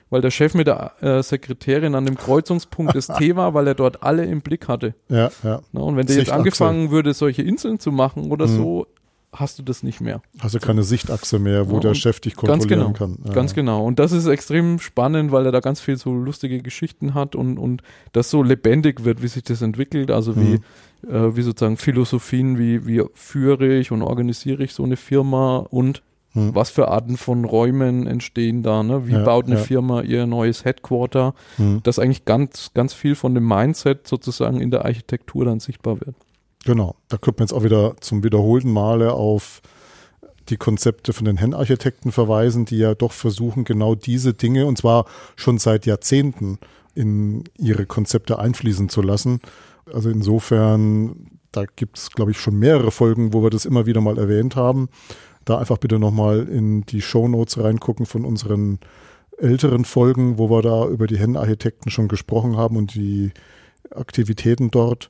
[0.09, 3.76] weil der Chef mit der äh, Sekretärin an dem Kreuzungspunkt des T war, weil er
[3.76, 4.93] dort alle im Blick hatte.
[5.09, 5.62] Ja, ja.
[5.72, 8.55] Ne, und wenn der jetzt angefangen würde, solche Inseln zu machen oder Mhm.
[8.57, 8.88] so,
[9.34, 10.21] hast du das nicht mehr.
[10.39, 13.17] Hast du keine Sichtachse mehr, wo Ja, der Chef dich Ganz kontrollieren genau, kann.
[13.25, 13.34] Ja.
[13.34, 13.86] ganz genau.
[13.86, 17.57] Und das ist extrem spannend, weil er da ganz viel so lustige Geschichten hat und,
[17.57, 20.11] und das so lebendig wird, wie sich das entwickelt.
[20.11, 20.59] Also wie,
[21.03, 21.09] Mhm.
[21.09, 26.01] äh, wie sozusagen Philosophien, wie, wie führe ich und organisiere ich so eine Firma und
[26.34, 26.55] Hm.
[26.55, 29.05] was für Arten von Räumen entstehen da, ne?
[29.05, 29.61] Wie Ja, baut eine ja.
[29.61, 31.82] Firma ihr neues Headquarter, Hm.
[31.84, 36.15] dass eigentlich ganz, ganz viel von dem Mindset sozusagen in der Architektur dann sichtbar wird.
[36.66, 36.95] Genau.
[37.09, 39.62] Da könnte man jetzt auch wieder zum wiederholten Male auf
[40.49, 45.05] die Konzepte von den Hen-Architekten verweisen, die ja doch versuchen, genau diese Dinge, und zwar
[45.36, 46.59] schon seit Jahrzehnten,
[46.93, 49.39] in ihre Konzepte einfließen zu lassen.
[49.91, 54.01] Also insofern, da gibt es, glaube ich, schon mehrere Folgen, wo wir das immer wieder
[54.01, 54.89] mal erwähnt haben.
[55.45, 58.80] Da einfach bitte nochmal in die Shownotes reingucken von unseren
[59.38, 63.32] älteren Folgen, wo wir da über die Hen-Architekten schon gesprochen haben und die
[63.89, 65.09] Aktivitäten dort.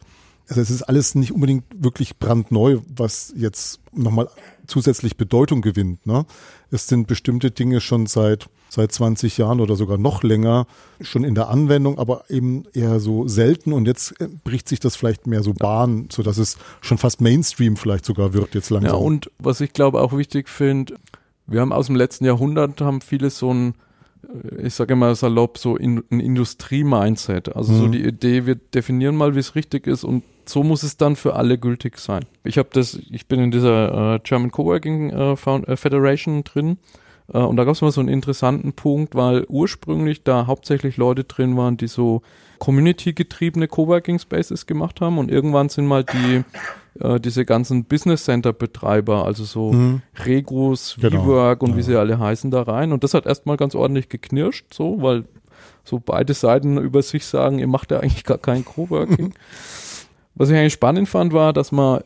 [0.52, 4.28] Also es ist alles nicht unbedingt wirklich brandneu, was jetzt nochmal
[4.68, 6.06] zusätzlich Bedeutung gewinnt.
[6.06, 6.26] Ne?
[6.72, 10.68] Es sind bestimmte Dinge schon seit, seit 20 Jahren oder sogar noch länger
[11.00, 14.98] schon in der Anwendung, aber eben eher so selten und jetzt äh, bricht sich das
[14.98, 18.92] vielleicht mehr so Bahn, sodass es schon fast Mainstream vielleicht sogar wird jetzt langsam.
[18.92, 20.96] Ja, und was ich glaube auch wichtig finde,
[21.48, 23.74] wir haben aus dem letzten Jahrhundert haben viele so ein,
[24.54, 27.56] äh, ich sage immer salopp, so in, ein Industrie-Mindset.
[27.56, 27.92] Also so Mhm.
[27.94, 31.36] die Idee, wir definieren mal, wie es richtig ist und so muss es dann für
[31.36, 32.26] alle gültig sein.
[32.44, 36.78] Ich habe das, ich bin in dieser äh, German Coworking äh, Found- äh, Federation drin
[37.34, 41.24] äh, und da gab es mal so einen interessanten Punkt, weil ursprünglich da hauptsächlich Leute
[41.24, 42.22] drin waren, die so
[42.60, 46.44] Community-getriebene Coworking Spaces gemacht haben und irgendwann sind mal die
[47.00, 50.02] äh, diese ganzen Business Center Betreiber, also so Mhm.
[50.26, 51.26] Regus, Genau.
[51.26, 51.86] WeWork und wie Ja.
[51.86, 55.24] sie alle heißen da rein und das hat erstmal ganz ordentlich geknirscht, so, weil
[55.84, 59.34] so beide Seiten über sich sagen, ihr macht ja eigentlich gar kein Coworking.
[60.36, 62.02] Was ich eigentlich spannend fand, war, dass man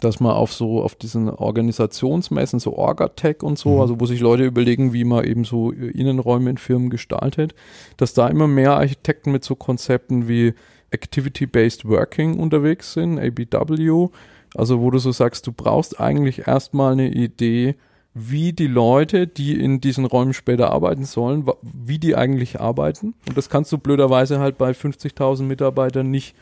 [0.00, 3.80] dass man auf so auf diesen Organisationsmessen, so Orgatech und so, Mhm.
[3.80, 7.54] also wo sich Leute überlegen, wie man eben so Innenräume in Firmen gestaltet,
[7.96, 10.52] dass da immer mehr Architekten mit so Konzepten wie
[10.90, 14.08] Activity-Based Working unterwegs sind, ABW,
[14.56, 17.76] also wo du so sagst, du brauchst eigentlich erstmal eine Idee,
[18.14, 23.14] wie die Leute, die in diesen Räumen später arbeiten sollen, wie die eigentlich arbeiten.
[23.28, 26.34] Und das kannst du blöderweise halt bei 50.000 Mitarbeitern nicht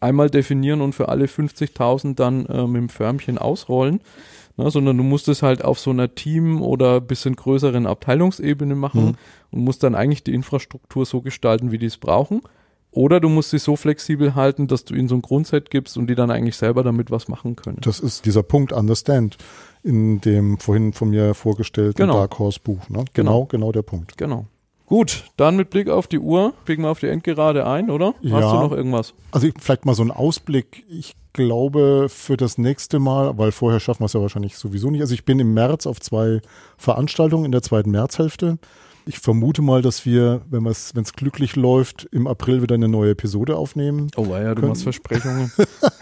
[0.00, 4.00] einmal definieren und für alle 50.000 dann äh, mit dem Förmchen ausrollen,
[4.56, 9.04] ne, sondern du musst es halt auf so einer Team- oder bisschen größeren Abteilungsebene machen
[9.04, 9.14] Mhm.
[9.50, 12.42] und musst dann eigentlich die Infrastruktur so gestalten, wie die es brauchen.
[12.90, 16.06] Oder du musst sie so flexibel halten, dass du ihnen so ein Grundset gibst und
[16.08, 17.76] die dann eigentlich selber damit was machen können.
[17.82, 19.36] Das ist dieser Punkt Understand
[19.82, 22.14] in dem vorhin von mir vorgestellten Genau.
[22.14, 22.88] Dark Horse Buch.
[22.88, 23.04] Ne?
[23.12, 23.44] Genau.
[23.44, 24.16] Genau, genau der Punkt.
[24.16, 24.46] Genau.
[24.88, 28.14] Gut, dann mit Blick auf die Uhr, biegen wir auf die Endgerade ein, oder?
[28.22, 28.52] Hast Ja.
[28.52, 29.12] du noch irgendwas?
[29.32, 30.84] Also ich- vielleicht mal so ein Ausblick.
[30.88, 35.02] Ich glaube für das nächste Mal, weil vorher schaffen wir es ja wahrscheinlich sowieso nicht.
[35.02, 36.40] Also ich bin im März auf zwei
[36.78, 38.58] Veranstaltungen in der zweiten Märzhälfte.
[39.04, 42.88] Ich vermute mal, dass wir, wenn es wenn es glücklich läuft, im April wieder eine
[42.88, 44.10] neue Episode aufnehmen.
[44.16, 45.50] Oh ja, du Können- machst Versprechungen.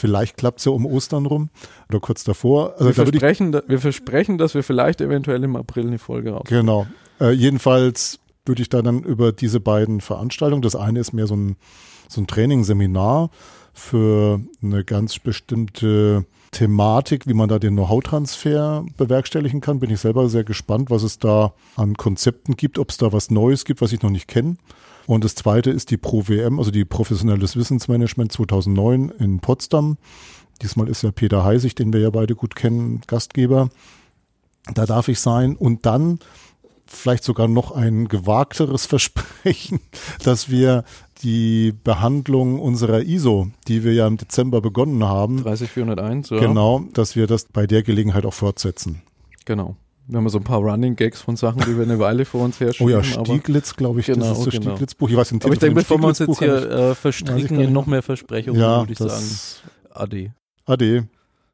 [0.00, 1.50] Vielleicht klappt es ja um Ostern rum
[1.88, 2.74] oder kurz davor.
[2.78, 5.98] Also wir, da ich, versprechen, da, wir versprechen, dass wir vielleicht eventuell im April eine
[5.98, 6.44] Folge raus.
[6.48, 6.86] genau.
[7.20, 11.36] Äh, jedenfalls würde ich da dann über diese beiden Veranstaltungen, das eine ist mehr so
[11.36, 11.56] ein,
[12.08, 13.30] so ein Trainingsseminar,
[13.72, 19.78] für eine ganz bestimmte Thematik, wie man da den Know-how-Transfer bewerkstelligen kann.
[19.78, 23.30] Bin ich selber sehr gespannt, was es da an Konzepten gibt, ob es da was
[23.30, 24.56] Neues gibt, was ich noch nicht kenne.
[25.10, 29.98] Und das zweite ist die Pro-WM, also die Professionelles Wissensmanagement 2009 in Potsdam.
[30.62, 33.70] Diesmal ist ja Peter Heisig, den wir ja beide gut kennen, Gastgeber.
[34.72, 35.56] Da darf ich sein.
[35.56, 36.20] Und dann
[36.86, 39.80] vielleicht sogar noch ein gewagteres Versprechen,
[40.22, 40.84] dass wir
[41.24, 46.38] die Behandlung unserer ISO, die wir ja im Dezember begonnen haben, 30401, ja.
[46.38, 49.02] Genau, dass wir das bei der Gelegenheit auch fortsetzen.
[49.44, 49.74] Genau.
[50.10, 52.58] Wir haben so ein paar Running Gags von Sachen, die wir eine Weile vor uns
[52.58, 52.92] herschieben.
[52.92, 54.70] Oh ja, Stieglitz, glaube ich, genau, das ist das genau.
[54.72, 55.08] Stieglitz-Buch.
[55.08, 58.02] Ich weiß aber ich denke, bevor wir uns jetzt hier äh, verstricken in noch mehr
[58.02, 59.24] Versprechungen, ja, würde ich sagen,
[59.90, 60.34] Ade.
[60.66, 61.08] Ade.